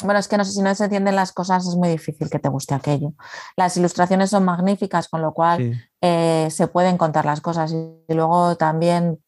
[0.03, 2.39] Bueno, es que no sé si no se entienden las cosas, es muy difícil que
[2.39, 3.13] te guste aquello.
[3.55, 7.75] Las ilustraciones son magníficas, con lo cual eh, se pueden contar las cosas.
[7.75, 9.23] Y luego también,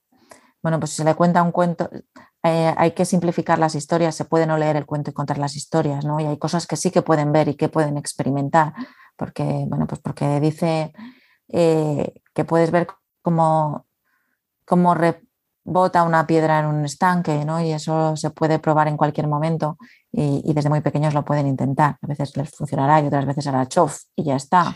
[0.63, 1.91] bueno, pues si se le cuenta un cuento,
[2.43, 5.55] eh, hay que simplificar las historias, se puede no leer el cuento y contar las
[5.55, 6.19] historias, ¿no?
[6.19, 8.73] Y hay cosas que sí que pueden ver y que pueden experimentar,
[9.17, 10.93] porque, bueno, pues porque dice
[11.49, 12.89] eh, que puedes ver
[13.23, 13.87] cómo,
[14.65, 17.61] cómo rebota una piedra en un estanque, ¿no?
[17.61, 19.77] Y eso se puede probar en cualquier momento
[20.11, 21.97] y, y desde muy pequeños lo pueden intentar.
[22.03, 24.75] A veces les funcionará y otras veces hará chof y ya está.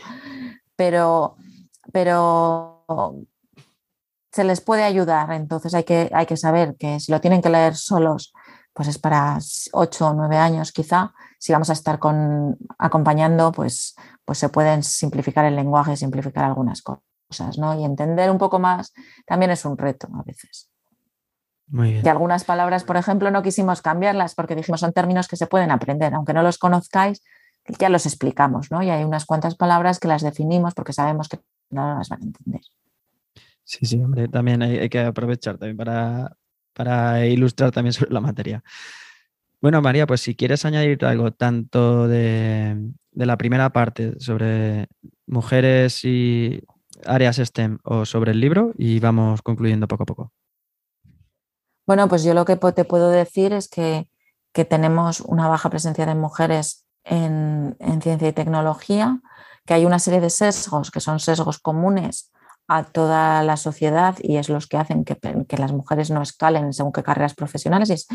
[0.77, 1.37] Pero,
[1.93, 2.85] pero
[4.37, 5.33] se les puede ayudar.
[5.33, 8.33] Entonces hay que, hay que saber que si lo tienen que leer solos,
[8.75, 9.39] pues es para
[9.73, 11.15] 8 o 9 años quizá.
[11.39, 16.83] Si vamos a estar con, acompañando, pues, pues se pueden simplificar el lenguaje, simplificar algunas
[16.83, 17.81] cosas, ¿no?
[17.81, 18.93] Y entender un poco más
[19.27, 20.69] también es un reto a veces.
[21.73, 25.71] Y algunas palabras, por ejemplo, no quisimos cambiarlas porque dijimos son términos que se pueden
[25.71, 27.23] aprender, aunque no los conozcáis,
[27.79, 28.83] ya los explicamos, ¿no?
[28.83, 32.25] Y hay unas cuantas palabras que las definimos porque sabemos que no las van a
[32.27, 32.61] entender.
[33.67, 36.37] Sí, sí, hombre, también hay, que aprovechar también para,
[36.73, 38.63] para, ilustrar también sobre la materia.
[39.61, 44.87] Bueno, María, pues si quieres añadir algo tanto de, la primera parte sobre
[45.27, 46.63] mujeres y
[47.05, 50.33] áreas STEM o sobre el libro y vamos concluyendo poco a poco.
[51.89, 54.09] Bueno, pues yo lo que te puedo decir es que,
[54.71, 59.21] tenemos una baja presencia de mujeres en, en, ciencia y tecnología,
[59.67, 62.31] que hay una serie de sesgos que son sesgos comunes
[62.69, 65.17] a toda la sociedad y es los que hacen que,
[65.57, 68.07] las mujeres no escalen según qué carreras profesionales,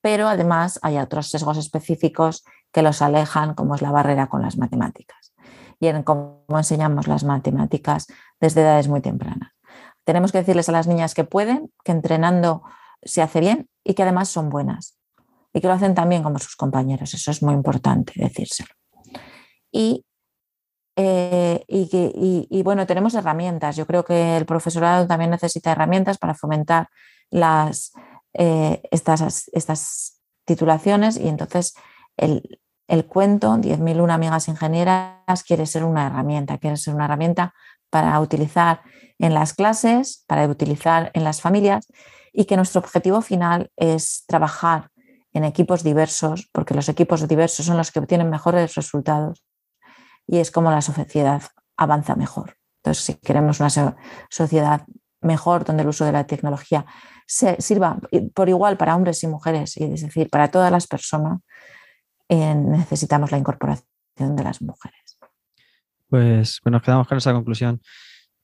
[0.00, 4.58] pero además hay otros sesgos específicos que los alejan, como es la barrera con las
[4.58, 5.34] matemáticas
[5.80, 8.06] y en cómo enseñamos las matemáticas
[8.40, 9.52] desde edades muy tempranas.
[10.04, 12.62] Tenemos que decirles a las niñas que pueden, que entrenando
[13.02, 14.98] se hace bien y que además son buenas
[15.52, 17.14] y que lo hacen también como sus compañeros.
[17.14, 18.70] Eso es muy importante decírselo.
[19.72, 20.04] Y
[20.96, 23.76] eh, y, bueno, tenemos herramientas.
[23.76, 26.88] Yo creo que el profesorado también necesita herramientas para fomentar
[27.30, 27.92] las,
[28.32, 31.72] eh, estas, estas, titulaciones y entonces
[32.18, 37.54] el, el cuento 10.001 amigas ingenieras quiere ser una herramienta, quiere ser una herramienta
[37.88, 38.82] para utilizar
[39.18, 41.86] en las clases, para utilizar en las familias
[42.30, 44.90] y que nuestro objetivo final es trabajar
[45.32, 49.42] en equipos diversos, porque los equipos diversos son los que obtienen mejores resultados
[50.26, 51.42] y es como la sociedad
[51.76, 52.56] avanza mejor.
[52.82, 53.70] Entonces, si queremos una
[54.30, 54.86] sociedad
[55.20, 56.84] mejor donde el uso de la tecnología
[57.26, 57.98] se sirva
[58.34, 61.40] por igual para hombres y mujeres, y es decir, para todas las personas,
[62.28, 65.18] eh, necesitamos la incorporación de las mujeres.
[66.08, 67.80] Pues, pues nos quedamos con esa conclusión.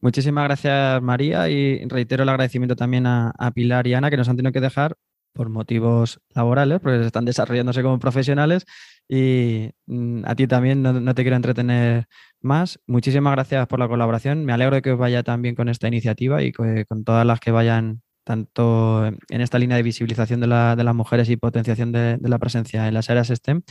[0.01, 4.29] Muchísimas gracias, María, y reitero el agradecimiento también a, a Pilar y Ana que nos
[4.31, 4.97] han tenido que dejar
[5.33, 8.67] por motivos laborales, porque están desarrollándose como profesionales.
[9.09, 12.07] Y mm, a ti también no, te quiero entretener
[12.41, 12.81] más.
[12.87, 14.45] Muchísimas gracias por la colaboración.
[14.45, 17.41] Me alegro de que os vaya tan bien con esta iniciativa y con todas las
[17.41, 22.39] que vayan tanto en esta línea de visibilización de, las mujeres y potenciación de, la
[22.39, 23.63] presencia en las áreas STEM,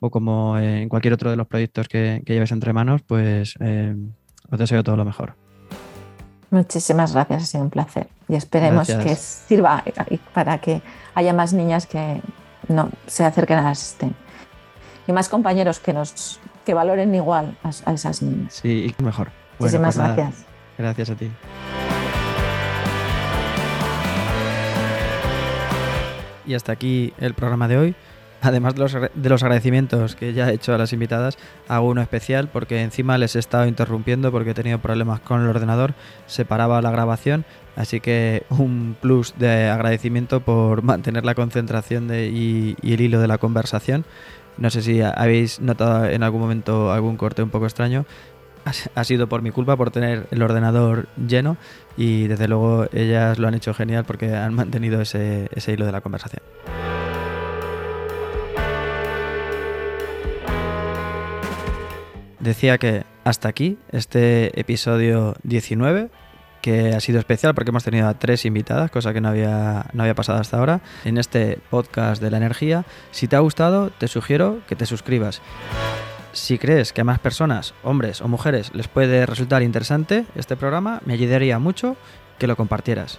[0.00, 3.94] o como en cualquier otro de los proyectos que, que lleves entre manos, pues eh,
[4.50, 5.41] os deseo todo lo mejor.
[6.52, 8.08] Muchísimas gracias, ha sido un placer.
[8.28, 9.82] Y esperemos que sirva
[10.34, 10.82] para que
[11.14, 12.20] haya más niñas que
[12.68, 14.12] no se acerquen a las STEM.
[15.06, 18.60] Y más compañeros que nos que valoren igual a, esas niñas.
[18.62, 19.30] Sí, y mejor.
[19.58, 20.44] Muchísimas pues gracias.
[20.76, 21.30] Gracias a ti.
[26.44, 27.96] Y hasta aquí el programa de hoy.
[28.44, 31.38] Además de los, de los, agradecimientos que ya he hecho a las invitadas,
[31.68, 35.48] hago uno especial porque encima les he estado interrumpiendo porque he tenido problemas con el
[35.48, 35.94] ordenador,
[36.26, 37.44] se paraba la grabación,
[37.76, 43.28] así que un plus de agradecimiento por mantener la concentración de, y, el hilo de
[43.28, 44.04] la conversación.
[44.58, 48.06] No sé si habéis notado en algún momento algún corte un poco extraño.
[48.94, 51.56] Ha sido por mi culpa, por tener el ordenador lleno
[51.96, 55.92] y desde luego ellas lo han hecho genial porque han mantenido ese, ese hilo de
[55.92, 56.42] la conversación.
[62.42, 66.10] Decía que hasta aquí este episodio 19
[66.60, 70.04] que ha sido especial porque hemos tenido a tres invitadas, cosa que no había, no
[70.04, 72.84] había pasado hasta ahora, en este podcast de la energía.
[73.10, 75.42] Si te ha gustado, te sugiero que te suscribas.
[76.32, 81.02] Si crees que a más personas, hombres o mujeres, les puede resultar interesante este programa,
[81.04, 81.96] me ayudaría mucho
[82.38, 83.18] que lo compartieras.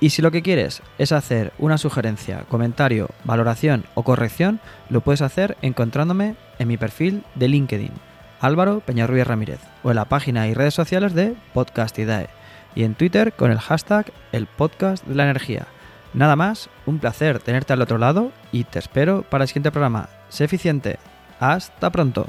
[0.00, 5.20] Y si lo que quieres es hacer una sugerencia, comentario, valoración o corrección, lo puedes
[5.20, 7.92] hacer encontrándome en mi perfil de LinkedIn,
[8.40, 12.30] Álvaro Peñarruiz Ramírez, o en la página y redes sociales de Podcastidae,
[12.74, 15.66] y en Twitter con el hashtag El Podcast de la Energía.
[16.14, 20.08] Nada más, un placer tenerte al otro lado y te espero para el siguiente programa.
[20.28, 20.98] Sé eficiente.
[21.38, 22.26] Hasta pronto.